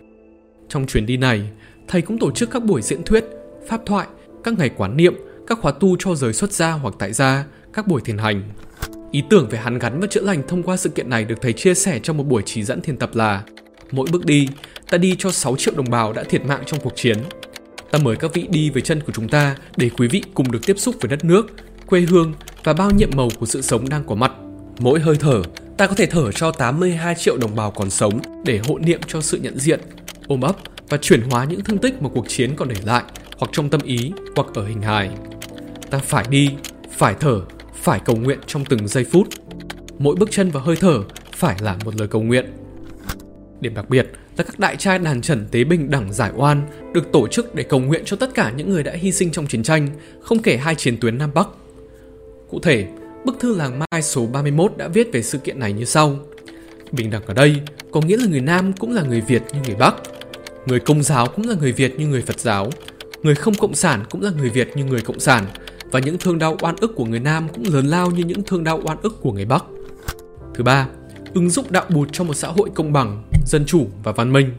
Trong 0.69 0.87
chuyến 0.87 1.07
đi 1.07 1.17
này, 1.17 1.51
thầy 1.89 2.03
cũng 2.03 2.19
tổ 2.19 2.31
chức 2.31 2.51
các 2.51 2.65
buổi 2.65 2.83
diễn 2.83 3.03
thuyết, 3.03 3.25
pháp 3.69 3.81
thoại, 3.87 4.07
các 4.45 4.59
ngày 4.59 4.71
quán 4.77 4.97
niệm, 4.97 5.15
các 5.47 5.59
khóa 5.61 5.73
tu 5.73 5.97
cho 5.99 6.15
giới 6.15 6.33
xuất 6.33 6.53
gia 6.53 6.73
hoặc 6.73 6.95
tại 6.99 7.13
gia, 7.13 7.45
các 7.73 7.87
buổi 7.87 8.01
thiền 8.01 8.19
hành. 8.19 8.43
Ý 9.11 9.23
tưởng 9.31 9.49
về 9.49 9.59
hắn 9.59 9.79
gắn 9.79 10.01
và 10.01 10.07
chữa 10.11 10.21
lành 10.21 10.43
thông 10.49 10.63
qua 10.63 10.77
sự 10.77 10.89
kiện 10.89 11.11
này 11.11 11.25
được 11.25 11.39
thầy 11.43 11.53
chia 11.53 11.75
sẻ 11.75 12.01
trong 12.03 12.17
một 12.17 12.25
buổi 12.25 12.43
chỉ 12.47 12.63
dẫn 12.63 12.81
thiền 12.81 12.97
tập 12.97 13.11
là 13.15 13.43
Mỗi 13.91 14.09
bước 14.13 14.27
đi, 14.27 14.49
ta 14.91 14.99
đi 14.99 15.17
cho 15.19 15.31
6 15.31 15.57
triệu 15.57 15.75
đồng 15.77 15.91
bào 15.91 16.13
đã 16.13 16.25
thiệt 16.25 16.45
mạng 16.45 16.63
trong 16.67 16.81
cuộc 16.81 16.93
chiến. 16.97 17.19
Ta 17.91 17.99
mời 18.03 18.17
các 18.17 18.35
vị 18.35 18.47
đi 18.51 18.71
với 18.71 18.83
chân 18.83 19.01
của 19.07 19.13
chúng 19.13 19.29
ta 19.29 19.57
để 19.77 19.91
quý 19.99 20.09
vị 20.09 20.23
cùng 20.35 20.51
được 20.51 20.59
tiếp 20.67 20.79
xúc 20.79 20.95
với 21.01 21.09
đất 21.09 21.25
nước, 21.25 21.47
quê 21.87 22.01
hương 22.01 22.35
và 22.65 22.73
bao 22.73 22.91
nhiệm 22.91 23.11
màu 23.17 23.29
của 23.39 23.47
sự 23.47 23.63
sống 23.63 23.89
đang 23.89 24.05
có 24.05 24.15
mặt. 24.15 24.33
Mỗi 24.79 25.01
hơi 25.01 25.17
thở, 25.21 25.43
ta 25.77 25.87
có 25.87 25.95
thể 25.95 26.07
thở 26.07 26.33
cho 26.33 26.53
82 26.53 27.15
triệu 27.15 27.37
đồng 27.37 27.57
bào 27.57 27.71
còn 27.71 27.91
sống 27.91 28.21
để 28.45 28.61
hộ 28.69 28.79
niệm 28.79 29.01
cho 29.07 29.21
sự 29.21 29.39
nhận 29.39 29.59
diện, 29.59 29.81
ôm 30.27 30.41
ấp 30.41 30.57
và 30.89 30.97
chuyển 30.97 31.23
hóa 31.31 31.45
những 31.45 31.65
thương 31.65 31.79
tích 31.79 32.03
mà 32.03 32.09
cuộc 32.15 32.29
chiến 32.29 32.57
còn 32.57 32.69
để 32.69 32.77
lại 32.85 33.03
hoặc 33.39 33.51
trong 33.53 33.69
tâm 33.69 33.81
ý 33.85 34.13
hoặc 34.37 34.47
ở 34.55 34.67
hình 34.67 34.83
hài. 34.83 35.11
Ta 35.91 35.99
phải 35.99 36.25
đi, 36.31 36.51
phải 36.91 37.15
thở, 37.21 37.41
phải 37.75 38.01
cầu 38.05 38.17
nguyện 38.17 38.39
trong 38.47 38.65
từng 38.65 38.89
giây 38.89 39.05
phút. 39.05 39.29
Mỗi 39.99 40.17
bước 40.17 40.31
chân 40.31 40.51
và 40.51 40.61
hơi 40.61 40.77
thở 40.77 41.03
phải 41.33 41.57
là 41.61 41.77
một 41.85 41.97
lời 41.97 42.09
cầu 42.09 42.23
nguyện. 42.23 42.47
Điểm 43.61 43.75
đặc 43.75 43.91
biệt 43.91 44.07
là 44.37 44.45
các 44.45 44.59
đại 44.59 44.77
trai 44.77 44.99
đàn 44.99 45.21
trần 45.21 45.47
tế 45.51 45.65
bình 45.65 45.91
đẳng 45.91 46.13
giải 46.13 46.31
oan 46.37 46.67
được 46.93 47.13
tổ 47.13 47.29
chức 47.29 47.55
để 47.55 47.63
cầu 47.63 47.81
nguyện 47.81 48.03
cho 48.05 48.17
tất 48.17 48.35
cả 48.35 48.53
những 48.57 48.71
người 48.71 48.83
đã 48.83 48.93
hy 48.93 49.13
sinh 49.13 49.31
trong 49.31 49.47
chiến 49.47 49.63
tranh, 49.63 49.89
không 50.21 50.43
kể 50.43 50.57
hai 50.57 50.75
chiến 50.75 50.97
tuyến 51.01 51.19
Nam 51.19 51.31
Bắc. 51.35 51.49
Cụ 52.51 52.61
thể, 52.61 52.87
bức 53.25 53.41
thư 53.41 53.55
làng 53.55 53.79
Mai 53.79 54.03
số 54.03 54.27
31 54.27 54.73
đã 54.77 54.89
viết 54.89 55.13
về 55.13 55.23
sự 55.23 55.39
kiện 55.39 55.61
này 55.61 55.73
như 55.73 55.85
sau. 55.85 56.17
Bình 56.93 57.11
đẳng 57.11 57.27
ở 57.27 57.35
đây 57.35 57.57
có 57.91 58.01
nghĩa 58.01 58.17
là 58.17 58.27
người 58.27 58.41
Nam 58.41 58.73
cũng 58.73 58.95
là 58.95 59.03
người 59.03 59.21
Việt 59.21 59.43
như 59.53 59.59
người 59.67 59.75
Bắc, 59.75 59.95
người 60.67 60.81
Công 60.81 61.03
giáo 61.03 61.27
cũng 61.27 61.49
là 61.49 61.55
người 61.55 61.73
Việt 61.73 61.99
như 61.99 62.07
người 62.07 62.23
Phật 62.23 62.41
giáo, 62.41 62.71
người 63.23 63.35
không 63.35 63.55
cộng 63.55 63.75
sản 63.75 64.05
cũng 64.11 64.23
là 64.23 64.31
người 64.31 64.51
Việt 64.51 64.77
như 64.77 64.85
người 64.85 65.01
cộng 65.01 65.21
sản 65.21 65.45
và 65.91 66.01
những 66.01 66.19
thương 66.19 66.39
đau 66.39 66.57
oan 66.61 66.77
ức 66.81 66.93
của 66.97 67.05
người 67.05 67.21
Nam 67.21 67.49
cũng 67.55 67.65
lớn 67.75 67.87
lao 67.87 68.11
như 68.11 68.25
những 68.25 68.43
thương 68.43 68.65
đau 68.65 68.81
oan 68.85 68.99
ức 69.03 69.21
của 69.21 69.33
người 69.33 69.45
Bắc. 69.45 69.65
Thứ 70.55 70.65
ba, 70.65 70.89
ứng 71.35 71.51
dụng 71.51 71.67
đạo 71.71 71.85
bụt 71.89 72.09
trong 72.13 72.27
một 72.27 72.35
xã 72.35 72.49
hội 72.49 72.71
công 72.75 72.93
bằng, 72.93 73.25
dân 73.47 73.65
chủ 73.67 73.87
và 74.03 74.13
văn 74.13 74.33
minh. 74.33 74.51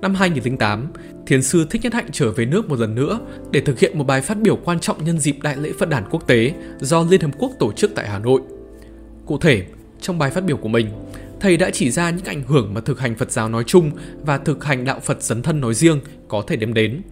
Năm 0.00 0.14
2008, 0.14 0.86
Thiền 1.26 1.42
sư 1.42 1.66
Thích 1.70 1.82
Nhất 1.82 1.94
Hạnh 1.94 2.08
trở 2.12 2.32
về 2.32 2.44
nước 2.44 2.68
một 2.68 2.78
lần 2.78 2.94
nữa 2.94 3.20
để 3.50 3.60
thực 3.60 3.78
hiện 3.78 3.98
một 3.98 4.04
bài 4.04 4.20
phát 4.20 4.40
biểu 4.40 4.56
quan 4.56 4.80
trọng 4.80 5.04
nhân 5.04 5.18
dịp 5.18 5.36
Đại 5.42 5.56
lễ 5.56 5.72
Phật 5.78 5.88
đản 5.88 6.04
quốc 6.10 6.26
tế 6.26 6.52
do 6.80 7.02
Liên 7.10 7.20
Hợp 7.20 7.30
Quốc 7.38 7.52
tổ 7.58 7.72
chức 7.72 7.90
tại 7.94 8.08
Hà 8.08 8.18
Nội. 8.18 8.40
Cụ 9.26 9.38
thể, 9.38 9.66
trong 10.00 10.18
bài 10.18 10.30
phát 10.30 10.44
biểu 10.44 10.56
của 10.56 10.68
mình, 10.68 10.90
thầy 11.40 11.56
đã 11.56 11.70
chỉ 11.70 11.90
ra 11.90 12.10
những 12.10 12.24
ảnh 12.24 12.42
hưởng 12.42 12.74
mà 12.74 12.80
thực 12.80 13.00
hành 13.00 13.14
Phật 13.14 13.30
giáo 13.30 13.48
nói 13.48 13.64
chung 13.66 13.90
và 14.22 14.38
thực 14.38 14.64
hành 14.64 14.84
đạo 14.84 15.00
Phật 15.00 15.22
dấn 15.22 15.42
thân 15.42 15.60
nói 15.60 15.74
riêng 15.74 16.00
có 16.28 16.42
thể 16.46 16.56
đem 16.56 16.74
đến. 16.74 17.02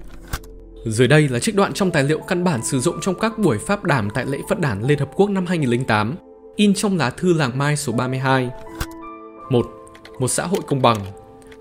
Dưới 0.85 1.09
đây 1.09 1.29
là 1.29 1.38
trích 1.38 1.57
đoạn 1.57 1.73
trong 1.73 1.90
tài 1.90 2.05
liệu 2.05 2.18
căn 2.18 2.44
bản 2.44 2.64
sử 2.64 2.81
dụng 2.81 2.97
trong 3.01 3.18
các 3.18 3.38
buổi 3.38 3.59
pháp 3.59 3.85
đàm 3.85 4.09
tại 4.14 4.27
lễ 4.27 4.38
Phật 4.49 4.61
đản 4.61 4.83
Liên 4.83 4.99
Hợp 4.99 5.11
Quốc 5.16 5.31
năm 5.31 5.47
2008, 5.47 6.14
in 6.57 6.75
trong 6.75 6.97
lá 6.97 7.11
thư 7.11 7.33
làng 7.33 7.59
Mai 7.59 7.77
số 7.77 7.92
32. 7.92 8.51
1. 9.51 9.66
Một 10.18 10.29
xã 10.29 10.47
hội 10.47 10.61
công 10.66 10.83
bằng 10.83 10.99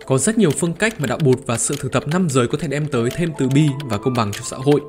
Có 0.06 0.18
rất 0.18 0.38
nhiều 0.38 0.52
phương 0.52 0.74
cách 0.74 1.00
mà 1.00 1.08
đạo 1.08 1.18
bụt 1.24 1.40
và 1.46 1.58
sự 1.58 1.76
thực 1.80 1.92
tập 1.92 2.08
năm 2.08 2.30
giới 2.30 2.48
có 2.48 2.58
thể 2.58 2.68
đem 2.68 2.86
tới 2.86 3.10
thêm 3.16 3.32
từ 3.38 3.50
bi 3.50 3.68
và 3.86 3.98
công 3.98 4.14
bằng 4.14 4.32
cho 4.32 4.42
xã 4.44 4.58
hội. 4.58 4.82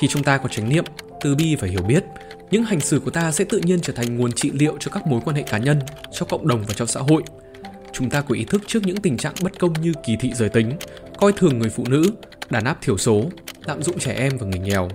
Khi 0.00 0.08
chúng 0.08 0.22
ta 0.22 0.38
có 0.38 0.48
chánh 0.48 0.68
niệm, 0.68 0.84
từ 1.20 1.34
bi 1.34 1.56
và 1.60 1.68
hiểu 1.68 1.82
biết, 1.82 2.04
những 2.50 2.64
hành 2.64 2.80
xử 2.80 3.00
của 3.00 3.10
ta 3.10 3.32
sẽ 3.32 3.44
tự 3.44 3.58
nhiên 3.58 3.80
trở 3.80 3.92
thành 3.92 4.16
nguồn 4.16 4.32
trị 4.32 4.50
liệu 4.50 4.76
cho 4.80 4.90
các 4.90 5.06
mối 5.06 5.20
quan 5.24 5.36
hệ 5.36 5.42
cá 5.42 5.58
nhân, 5.58 5.80
cho 6.12 6.26
cộng 6.26 6.48
đồng 6.48 6.64
và 6.68 6.74
cho 6.74 6.86
xã 6.86 7.00
hội. 7.00 7.22
Chúng 7.92 8.10
ta 8.10 8.20
có 8.20 8.34
ý 8.34 8.44
thức 8.44 8.62
trước 8.66 8.80
những 8.86 8.96
tình 8.96 9.16
trạng 9.16 9.34
bất 9.42 9.58
công 9.58 9.72
như 9.72 9.92
kỳ 10.06 10.16
thị 10.20 10.32
giới 10.34 10.48
tính, 10.48 10.72
coi 11.18 11.32
thường 11.32 11.58
người 11.58 11.70
phụ 11.70 11.84
nữ, 11.88 12.10
đàn 12.50 12.64
áp 12.64 12.78
thiểu 12.82 12.98
số, 12.98 13.24
lạm 13.64 13.82
dụng 13.82 13.98
trẻ 13.98 14.12
em 14.12 14.38
và 14.38 14.46
người 14.46 14.60
nghèo. 14.60 14.88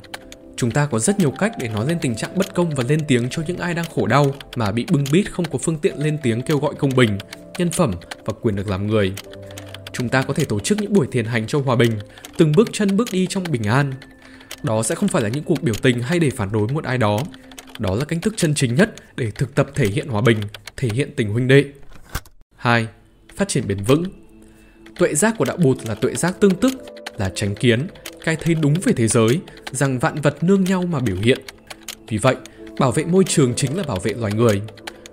Chúng 0.57 0.71
ta 0.71 0.85
có 0.85 0.99
rất 0.99 1.19
nhiều 1.19 1.31
cách 1.31 1.51
để 1.59 1.69
nói 1.69 1.87
lên 1.87 1.97
tình 2.01 2.15
trạng 2.15 2.37
bất 2.37 2.55
công 2.55 2.69
và 2.69 2.83
lên 2.87 2.99
tiếng 3.07 3.29
cho 3.29 3.43
những 3.47 3.57
ai 3.57 3.73
đang 3.73 3.85
khổ 3.95 4.07
đau 4.07 4.33
mà 4.55 4.71
bị 4.71 4.85
bưng 4.91 5.03
bít 5.11 5.31
không 5.31 5.45
có 5.45 5.57
phương 5.57 5.77
tiện 5.77 5.97
lên 5.97 6.17
tiếng 6.23 6.41
kêu 6.41 6.57
gọi 6.57 6.73
công 6.75 6.95
bình, 6.95 7.17
nhân 7.57 7.71
phẩm 7.71 7.93
và 8.25 8.33
quyền 8.41 8.55
được 8.55 8.67
làm 8.67 8.87
người. 8.87 9.13
Chúng 9.93 10.09
ta 10.09 10.21
có 10.21 10.33
thể 10.33 10.45
tổ 10.45 10.59
chức 10.59 10.81
những 10.81 10.93
buổi 10.93 11.07
thiền 11.11 11.25
hành 11.25 11.47
cho 11.47 11.59
hòa 11.59 11.75
bình, 11.75 11.91
từng 12.37 12.51
bước 12.51 12.69
chân 12.73 12.97
bước 12.97 13.07
đi 13.11 13.27
trong 13.29 13.43
bình 13.51 13.63
an. 13.63 13.93
Đó 14.63 14.83
sẽ 14.83 14.95
không 14.95 15.09
phải 15.09 15.23
là 15.23 15.29
những 15.29 15.43
cuộc 15.43 15.63
biểu 15.63 15.75
tình 15.81 16.01
hay 16.01 16.19
để 16.19 16.29
phản 16.29 16.51
đối 16.51 16.67
một 16.67 16.83
ai 16.83 16.97
đó. 16.97 17.19
Đó 17.79 17.95
là 17.95 18.05
cách 18.05 18.19
thức 18.21 18.33
chân 18.37 18.53
chính 18.55 18.75
nhất 18.75 18.93
để 19.15 19.31
thực 19.31 19.55
tập 19.55 19.67
thể 19.75 19.87
hiện 19.87 20.07
hòa 20.07 20.21
bình, 20.21 20.37
thể 20.77 20.89
hiện 20.93 21.09
tình 21.15 21.29
huynh 21.29 21.47
đệ. 21.47 21.65
2. 22.55 22.87
Phát 23.35 23.47
triển 23.47 23.67
bền 23.67 23.77
vững 23.83 24.03
Tuệ 24.99 25.15
giác 25.15 25.35
của 25.37 25.45
đạo 25.45 25.57
bụt 25.57 25.77
là 25.87 25.95
tuệ 25.95 26.15
giác 26.15 26.39
tương 26.39 26.55
tức, 26.55 26.71
là 27.17 27.31
tránh 27.35 27.55
kiến, 27.55 27.87
cái 28.27 28.35
thấy 28.35 28.55
đúng 28.55 28.73
về 28.83 28.93
thế 28.93 29.07
giới, 29.07 29.39
rằng 29.71 29.99
vạn 29.99 30.15
vật 30.21 30.43
nương 30.43 30.63
nhau 30.63 30.83
mà 30.89 30.99
biểu 30.99 31.15
hiện. 31.15 31.37
Vì 32.07 32.17
vậy, 32.17 32.35
bảo 32.79 32.91
vệ 32.91 33.05
môi 33.05 33.23
trường 33.23 33.53
chính 33.55 33.77
là 33.77 33.83
bảo 33.83 33.99
vệ 33.99 34.13
loài 34.13 34.33
người. 34.35 34.61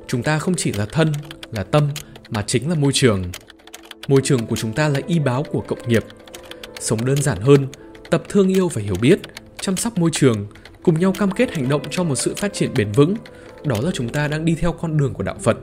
Chúng 0.07 0.23
ta 0.23 0.39
không 0.39 0.55
chỉ 0.55 0.73
là 0.73 0.87
thân, 0.87 1.13
là 1.53 1.65
tâm, 1.65 1.89
mà 2.29 2.43
chính 2.47 2.69
là 2.69 2.75
môi 2.75 2.93
trường. 2.93 3.25
Môi 4.09 4.21
trường 4.25 4.47
của 4.47 4.57
chúng 4.57 4.73
ta 4.73 4.89
là 4.89 5.01
y 5.07 5.19
báo 5.19 5.43
của 5.43 5.61
cộng 5.61 5.89
nghiệp. 5.89 6.05
Sống 6.81 7.05
đơn 7.05 7.23
giản 7.23 7.41
hơn, 7.41 7.67
tập 8.11 8.23
thương 8.29 8.49
yêu 8.49 8.69
và 8.69 8.83
hiểu 8.83 8.95
biết, 9.01 9.21
chăm 9.61 9.77
sóc 9.77 9.99
môi 9.99 10.11
trường, 10.13 10.47
cùng 10.83 11.01
nhau 11.01 11.15
cam 11.19 11.31
kết 11.31 11.55
hành 11.55 11.69
động 11.69 11.83
cho 11.91 12.05
một 12.05 12.15
sự 12.15 12.35
phát 12.35 12.53
triển 12.53 12.71
bền 12.77 12.93
vững, 12.93 13.15
đó 13.65 13.77
là 13.83 13.91
chúng 13.95 14.09
ta 14.09 14.29
đang 14.29 14.45
đi 14.45 14.55
theo 14.55 14.73
con 14.73 14.97
đường 14.97 15.15
của 15.15 15.23
đạo 15.23 15.37
Phật. 15.43 15.57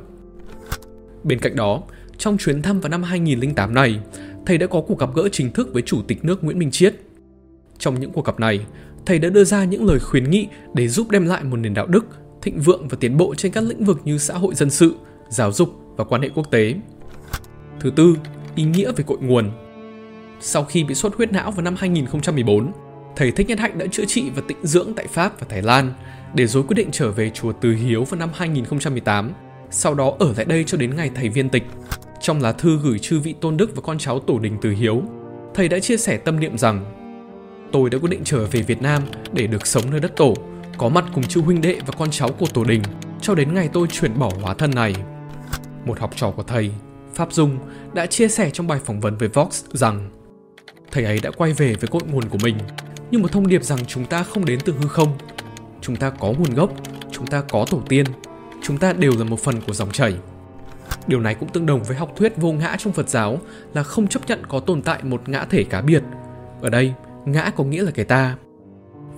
Bên 1.24 1.40
cạnh 1.40 1.56
đó, 1.56 1.84
trong 2.18 2.38
chuyến 2.38 2.62
thăm 2.62 2.80
vào 2.80 2.90
năm 2.90 3.04
2008 3.04 3.74
này, 3.74 4.00
thầy 4.46 4.58
đã 4.58 4.68
có 4.68 4.82
cuộc 4.82 5.00
gặp 5.00 5.10
gỡ 5.16 5.30
chính 5.32 5.54
thức 5.54 5.74
với 5.74 5.82
Chủ 5.82 6.02
tịch 6.08 6.26
nước 6.26 6.44
Nguyễn 6.44 6.60
Minh 6.60 6.72
Chiết. 6.72 6.96
Trong 7.82 8.00
những 8.00 8.12
cuộc 8.12 8.26
gặp 8.26 8.40
này, 8.40 8.60
thầy 9.06 9.20
đã 9.20 9.30
đưa 9.30 9.44
ra 9.44 9.64
những 9.64 9.86
lời 9.86 10.00
khuyến 10.00 10.30
nghị 10.30 10.48
để 10.74 10.88
giúp 10.88 11.10
đem 11.10 11.26
lại 11.26 11.44
một 11.44 11.58
nền 11.58 11.74
đạo 11.74 11.88
đức, 11.88 12.06
thịnh 12.42 12.60
vượng 12.60 12.88
và 12.88 12.98
tiến 13.00 13.18
bộ 13.18 13.36
trên 13.36 13.52
các 13.52 13.64
lĩnh 13.64 13.86
vực 13.86 14.02
như 14.06 14.18
xã 14.18 14.34
hội 14.34 14.56
dân 14.56 14.70
sự, 14.70 14.96
giáo 15.30 15.52
dục 15.52 15.70
và 15.98 16.04
quan 16.04 16.22
hệ 16.22 16.30
quốc 16.36 16.52
tế. 16.52 16.76
Thứ 17.80 17.92
tư, 17.96 18.16
ý 18.56 18.64
nghĩa 18.64 18.92
về 18.92 19.04
cội 19.08 19.18
nguồn. 19.22 19.52
Sau 20.40 20.64
khi 20.64 20.84
bị 20.84 20.96
xuất 20.96 21.16
huyết 21.16 21.32
não 21.32 21.52
vào 21.52 21.64
năm 21.64 21.76
2014, 21.78 22.72
thầy 23.16 23.32
Thích 23.32 23.48
Nhất 23.48 23.60
Hạnh 23.60 23.78
đã 23.78 23.86
chữa 23.92 24.06
trị 24.06 24.30
và 24.36 24.42
tịnh 24.48 24.58
dưỡng 24.64 24.94
tại 24.96 25.08
Pháp 25.08 25.40
và 25.40 25.48
Thái 25.50 25.62
Lan, 25.62 25.94
để 26.36 26.48
rồi 26.48 26.64
quyết 26.64 26.76
định 26.76 26.90
trở 26.92 27.12
về 27.12 27.30
chùa 27.30 27.52
Từ 27.52 27.74
Hiếu 27.74 28.04
vào 28.04 28.20
năm 28.20 28.30
2018, 28.34 29.32
sau 29.70 29.94
đó 29.94 30.16
ở 30.20 30.34
lại 30.38 30.46
đây 30.46 30.64
cho 30.68 30.78
đến 30.78 30.96
ngày 30.96 31.12
thầy 31.16 31.30
viên 31.30 31.50
tịch. 31.50 31.64
Trong 32.22 32.42
lá 32.42 32.52
thư 32.52 32.80
gửi 32.84 33.00
chư 33.00 33.20
vị 33.20 33.36
tôn 33.42 33.58
đức 33.58 33.76
và 33.76 33.82
con 33.82 33.98
cháu 33.98 34.20
tổ 34.20 34.40
đình 34.40 34.58
Từ 34.62 34.72
Hiếu, 34.72 35.02
thầy 35.54 35.68
đã 35.68 35.80
chia 35.80 35.98
sẻ 35.98 36.18
tâm 36.18 36.40
niệm 36.40 36.58
rằng 36.58 37.01
tôi 37.72 37.90
đã 37.90 37.98
quyết 37.98 38.10
định 38.10 38.22
trở 38.24 38.46
về 38.46 38.62
Việt 38.62 38.82
Nam 38.82 39.02
để 39.34 39.48
được 39.48 39.68
sống 39.68 39.92
nơi 39.92 40.00
đất 40.00 40.16
tổ, 40.16 40.36
có 40.78 40.90
mặt 40.90 41.06
cùng 41.14 41.24
chư 41.24 41.42
huynh 41.42 41.62
đệ 41.62 41.80
và 41.86 41.94
con 41.98 42.12
cháu 42.12 42.30
của 42.40 42.46
tổ 42.54 42.64
đình 42.64 42.82
cho 43.22 43.36
đến 43.36 43.54
ngày 43.54 43.70
tôi 43.74 43.88
chuyển 43.88 44.20
bỏ 44.20 44.32
hóa 44.42 44.54
thân 44.54 44.72
này. 44.76 44.96
Một 45.86 46.00
học 46.00 46.12
trò 46.16 46.32
của 46.32 46.44
thầy, 46.44 46.72
Pháp 47.14 47.34
Dung, 47.34 47.58
đã 47.94 48.06
chia 48.06 48.28
sẻ 48.28 48.50
trong 48.50 48.68
bài 48.68 48.80
phỏng 48.86 49.00
vấn 49.00 49.18
với 49.18 49.30
Vox 49.30 49.66
rằng 49.72 50.10
thầy 50.92 51.06
ấy 51.06 51.20
đã 51.24 51.32
quay 51.32 51.54
về 51.54 51.76
với 51.76 51.88
cội 51.88 52.02
nguồn 52.12 52.30
của 52.30 52.38
mình, 52.44 52.58
như 53.12 53.20
một 53.20 53.32
thông 53.32 53.48
điệp 53.48 53.64
rằng 53.64 53.86
chúng 53.86 54.06
ta 54.06 54.24
không 54.24 54.46
đến 54.46 54.60
từ 54.66 54.74
hư 54.82 54.88
không. 54.88 55.18
Chúng 55.82 55.96
ta 55.96 56.10
có 56.10 56.28
nguồn 56.28 56.54
gốc, 56.54 56.72
chúng 57.12 57.28
ta 57.28 57.44
có 57.50 57.66
tổ 57.70 57.82
tiên, 57.90 58.06
chúng 58.62 58.78
ta 58.78 58.94
đều 58.94 59.12
là 59.18 59.24
một 59.24 59.40
phần 59.40 59.62
của 59.68 59.74
dòng 59.74 59.92
chảy. 59.92 60.16
Điều 61.08 61.20
này 61.20 61.36
cũng 61.36 61.50
tương 61.50 61.66
đồng 61.66 61.84
với 61.84 61.98
học 61.98 62.12
thuyết 62.16 62.38
vô 62.38 62.52
ngã 62.52 62.76
trong 62.80 62.94
Phật 62.94 63.10
giáo 63.10 63.40
là 63.74 63.84
không 63.84 64.08
chấp 64.08 64.22
nhận 64.28 64.40
có 64.50 64.60
tồn 64.60 64.82
tại 64.82 65.04
một 65.04 65.30
ngã 65.30 65.46
thể 65.46 65.64
cá 65.64 65.82
biệt. 65.82 66.04
Ở 66.62 66.70
đây, 66.70 66.94
ngã 67.26 67.52
có 67.56 67.64
nghĩa 67.64 67.84
là 67.84 67.92
cái 67.92 68.06
ta. 68.06 68.36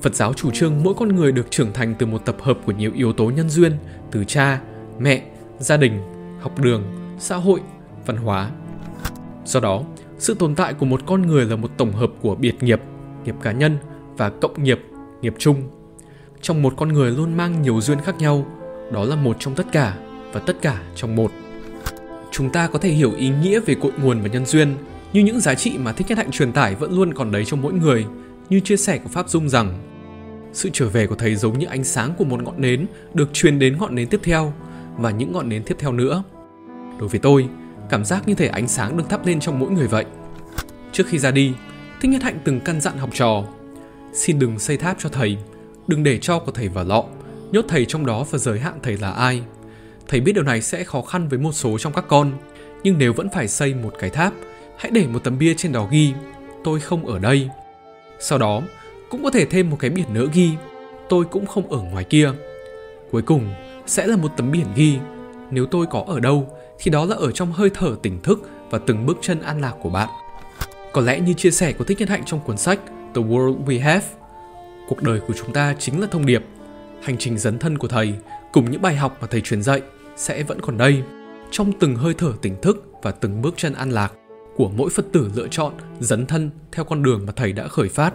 Phật 0.02 0.16
giáo 0.16 0.34
chủ 0.34 0.52
trương 0.52 0.84
mỗi 0.84 0.94
con 0.98 1.16
người 1.16 1.32
được 1.32 1.52
trưởng 1.52 1.74
thành 1.74 1.96
từ 2.00 2.06
một 2.06 2.26
tập 2.26 2.36
hợp 2.40 2.58
của 2.66 2.72
nhiều 2.72 2.92
yếu 2.96 3.14
tố 3.14 3.26
nhân 3.26 3.50
duyên, 3.50 3.72
từ 4.12 4.24
cha, 4.26 4.62
mẹ, 5.00 5.24
gia 5.60 5.78
đình, 5.78 6.02
học 6.40 6.60
đường, 6.60 6.84
xã 7.20 7.36
hội, 7.36 7.60
văn 8.06 8.18
hóa. 8.18 8.50
Do 9.46 9.60
đó, 9.60 9.84
sự 10.18 10.34
tồn 10.34 10.56
tại 10.56 10.74
của 10.74 10.86
một 10.86 11.02
con 11.06 11.22
người 11.22 11.46
là 11.46 11.56
một 11.56 11.72
tổng 11.78 11.92
hợp 11.92 12.12
của 12.22 12.36
biệt 12.36 12.64
nghiệp, 12.64 12.82
nghiệp 13.26 13.36
cá 13.42 13.52
nhân 13.52 13.78
và 14.18 14.30
cộng 14.30 14.64
nghiệp, 14.64 14.80
nghiệp 15.22 15.34
chung. 15.38 15.64
Trong 16.42 16.62
một 16.62 16.74
con 16.78 16.90
người 16.90 17.12
luôn 17.12 17.38
mang 17.38 17.62
nhiều 17.62 17.82
duyên 17.82 18.00
khác 18.00 18.18
nhau, 18.18 18.46
đó 18.92 19.04
là 19.04 19.16
một 19.16 19.36
trong 19.40 19.56
tất 19.56 19.66
cả 19.72 19.98
và 20.34 20.40
tất 20.40 20.62
cả 20.62 20.82
trong 20.96 21.16
một 21.16 21.32
chúng 22.32 22.50
ta 22.50 22.68
có 22.68 22.80
thể 22.80 22.90
hiểu 22.90 23.12
ý 23.18 23.32
nghĩa 23.42 23.60
về 23.60 23.76
cội 23.76 23.92
nguồn 24.02 24.22
và 24.22 24.28
nhân 24.28 24.46
duyên 24.46 24.76
như 25.14 25.22
những 25.22 25.40
giá 25.40 25.56
trị 25.56 25.78
mà 25.78 25.92
thích 25.92 26.08
nhất 26.10 26.18
hạnh 26.18 26.32
truyền 26.32 26.52
tải 26.52 26.76
vẫn 26.76 26.92
luôn 26.92 27.14
còn 27.14 27.32
đấy 27.32 27.46
trong 27.46 27.62
mỗi 27.62 27.74
người 27.74 28.06
như 28.50 28.60
chia 28.60 28.78
sẻ 28.78 28.98
của 28.98 29.10
pháp 29.10 29.30
dung 29.30 29.50
rằng 29.50 29.80
sự 30.54 30.70
trở 30.74 30.90
về 30.90 31.08
của 31.08 31.16
thầy 31.16 31.36
giống 31.36 31.60
như 31.60 31.66
ánh 31.66 31.84
sáng 31.84 32.14
của 32.18 32.26
một 32.26 32.44
ngọn 32.44 32.62
nến 32.62 32.86
được 33.14 33.34
truyền 33.34 33.60
đến 33.60 33.78
ngọn 33.78 33.96
nến 33.96 34.08
tiếp 34.08 34.20
theo 34.24 34.54
và 34.98 35.12
những 35.12 35.32
ngọn 35.32 35.50
nến 35.50 35.64
tiếp 35.64 35.76
theo 35.80 35.92
nữa. 35.92 36.24
Đối 37.00 37.10
với 37.10 37.20
tôi 37.20 37.48
cảm 37.90 38.06
giác 38.06 38.28
như 38.28 38.36
thể 38.36 38.48
ánh 38.48 38.68
sáng 38.68 38.98
được 38.98 39.10
thắp 39.10 39.26
lên 39.26 39.40
trong 39.40 39.60
mỗi 39.60 39.72
người 39.72 39.88
vậy. 39.88 40.06
Trước 40.92 41.08
khi 41.08 41.18
ra 41.18 41.32
đi 41.32 41.54
thích 42.02 42.10
nhất 42.10 42.24
hạnh 42.24 42.40
từng 42.44 42.60
căn 42.60 42.82
dặn 42.82 42.98
học 42.98 43.10
trò 43.14 43.44
xin 44.14 44.40
đừng 44.40 44.60
xây 44.60 44.78
tháp 44.78 44.96
cho 45.00 45.10
thầy 45.10 45.38
đừng 45.88 46.04
để 46.04 46.18
cho 46.18 46.40
của 46.40 46.52
thầy 46.52 46.68
vào 46.68 46.86
lọ 46.86 47.04
nhốt 47.52 47.66
thầy 47.68 47.86
trong 47.86 48.06
đó 48.06 48.26
và 48.32 48.38
giới 48.38 48.60
hạn 48.60 48.80
thầy 48.84 48.98
là 48.98 49.12
ai. 49.12 49.42
Thầy 50.08 50.22
biết 50.22 50.32
điều 50.36 50.44
này 50.44 50.62
sẽ 50.62 50.84
khó 50.84 51.02
khăn 51.02 51.28
với 51.28 51.40
một 51.40 51.52
số 51.52 51.78
trong 51.78 51.94
các 51.94 52.06
con, 52.08 52.32
nhưng 52.84 52.98
nếu 52.98 53.14
vẫn 53.14 53.30
phải 53.34 53.48
xây 53.48 53.74
một 53.74 53.94
cái 54.00 54.10
tháp, 54.10 54.34
hãy 54.84 54.92
để 54.92 55.08
một 55.08 55.24
tấm 55.24 55.38
bia 55.38 55.54
trên 55.54 55.72
đó 55.72 55.88
ghi 55.92 56.14
tôi 56.64 56.80
không 56.80 57.06
ở 57.06 57.20
đây. 57.20 57.50
Sau 58.20 58.40
đó, 58.40 58.62
cũng 59.10 59.24
có 59.24 59.30
thể 59.30 59.46
thêm 59.46 59.70
một 59.70 59.78
cái 59.80 59.90
biển 59.90 60.14
nữa 60.14 60.28
ghi 60.34 60.52
tôi 61.10 61.26
cũng 61.26 61.46
không 61.46 61.72
ở 61.72 61.78
ngoài 61.82 62.04
kia. 62.04 62.32
Cuối 63.12 63.22
cùng, 63.22 63.54
sẽ 63.86 64.08
là 64.08 64.16
một 64.16 64.32
tấm 64.38 64.52
biển 64.52 64.66
ghi 64.76 64.98
nếu 65.52 65.66
tôi 65.66 65.86
có 65.86 66.04
ở 66.08 66.20
đâu 66.20 66.58
thì 66.80 66.92
đó 66.92 67.06
là 67.06 67.16
ở 67.16 67.32
trong 67.32 67.52
hơi 67.52 67.70
thở 67.74 67.96
tỉnh 68.02 68.22
thức 68.22 68.50
và 68.70 68.80
từng 68.88 69.06
bước 69.06 69.18
chân 69.22 69.42
an 69.42 69.62
lạc 69.62 69.74
của 69.82 69.90
bạn. 69.90 70.10
Có 70.94 71.02
lẽ 71.02 71.20
như 71.20 71.34
chia 71.34 71.52
sẻ 71.52 71.74
của 71.74 71.84
Thích 71.84 72.00
nhân 72.00 72.10
Hạnh 72.10 72.24
trong 72.26 72.40
cuốn 72.40 72.58
sách 72.58 72.80
The 73.16 73.22
World 73.22 73.66
We 73.66 73.82
Have, 73.82 74.06
cuộc 74.88 75.04
đời 75.04 75.20
của 75.28 75.34
chúng 75.34 75.54
ta 75.54 75.76
chính 75.80 76.02
là 76.02 76.08
thông 76.12 76.26
điệp. 76.26 76.44
Hành 77.02 77.18
trình 77.18 77.38
dấn 77.38 77.60
thân 77.60 77.78
của 77.78 77.88
thầy 77.88 78.14
cùng 78.54 78.72
những 78.72 78.82
bài 78.82 78.96
học 78.96 79.18
mà 79.22 79.28
thầy 79.32 79.42
truyền 79.42 79.64
dạy 79.64 79.82
sẽ 80.16 80.44
vẫn 80.44 80.62
còn 80.62 80.78
đây 80.78 81.04
trong 81.52 81.72
từng 81.80 81.96
hơi 81.96 82.14
thở 82.18 82.34
tỉnh 82.42 82.62
thức 82.62 82.86
và 83.02 83.12
từng 83.12 83.42
bước 83.42 83.54
chân 83.58 83.74
an 83.74 83.92
lạc 83.92 84.14
của 84.56 84.72
mỗi 84.78 84.90
Phật 84.90 85.06
tử 85.12 85.32
lựa 85.36 85.48
chọn 85.48 85.74
dấn 86.00 86.26
thân 86.26 86.50
theo 86.72 86.86
con 86.86 87.04
đường 87.04 87.26
mà 87.26 87.34
thầy 87.36 87.54
đã 87.54 87.68
khởi 87.68 87.90
phát. 87.90 88.14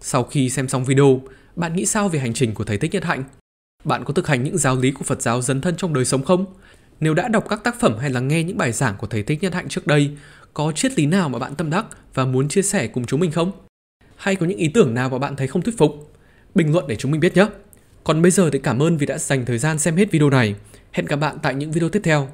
Sau 0.00 0.24
khi 0.24 0.50
xem 0.50 0.68
xong 0.68 0.84
video, 0.84 1.20
bạn 1.56 1.76
nghĩ 1.76 1.86
sao 1.86 2.08
về 2.08 2.18
hành 2.18 2.34
trình 2.34 2.54
của 2.54 2.64
thầy 2.64 2.78
Thích 2.78 2.92
Nhất 2.92 3.04
Hạnh? 3.04 3.24
Bạn 3.84 4.04
có 4.04 4.12
thực 4.12 4.26
hành 4.26 4.44
những 4.44 4.58
giáo 4.58 4.76
lý 4.76 4.90
của 4.90 5.04
Phật 5.04 5.22
giáo 5.22 5.42
dấn 5.42 5.60
thân 5.60 5.76
trong 5.76 5.94
đời 5.94 6.04
sống 6.04 6.24
không? 6.24 6.44
Nếu 7.00 7.14
đã 7.14 7.28
đọc 7.28 7.46
các 7.48 7.64
tác 7.64 7.80
phẩm 7.80 7.98
hay 7.98 8.10
là 8.10 8.20
nghe 8.20 8.42
những 8.42 8.58
bài 8.58 8.72
giảng 8.72 8.94
của 8.98 9.06
thầy 9.06 9.22
Thích 9.22 9.42
Nhất 9.42 9.54
Hạnh 9.54 9.68
trước 9.68 9.86
đây, 9.86 10.10
có 10.54 10.72
triết 10.72 10.98
lý 10.98 11.06
nào 11.06 11.28
mà 11.28 11.38
bạn 11.38 11.54
tâm 11.54 11.70
đắc 11.70 11.86
và 12.14 12.24
muốn 12.24 12.48
chia 12.48 12.62
sẻ 12.62 12.86
cùng 12.86 13.04
chúng 13.04 13.20
mình 13.20 13.32
không? 13.32 13.52
Hay 14.16 14.36
có 14.36 14.46
những 14.46 14.58
ý 14.58 14.68
tưởng 14.68 14.94
nào 14.94 15.08
mà 15.08 15.18
bạn 15.18 15.36
thấy 15.36 15.46
không 15.46 15.62
thuyết 15.62 15.78
phục? 15.78 16.12
Bình 16.54 16.72
luận 16.72 16.84
để 16.88 16.96
chúng 16.96 17.10
mình 17.10 17.20
biết 17.20 17.36
nhé! 17.36 17.46
Còn 18.04 18.22
bây 18.22 18.30
giờ 18.30 18.50
thì 18.52 18.58
cảm 18.58 18.82
ơn 18.82 18.96
vì 18.96 19.06
đã 19.06 19.18
dành 19.18 19.44
thời 19.44 19.58
gian 19.58 19.78
xem 19.78 19.96
hết 19.96 20.10
video 20.10 20.30
này. 20.30 20.54
Hẹn 20.92 21.06
gặp 21.06 21.16
bạn 21.16 21.38
tại 21.42 21.54
những 21.54 21.72
video 21.72 21.88
tiếp 21.88 22.00
theo. 22.04 22.28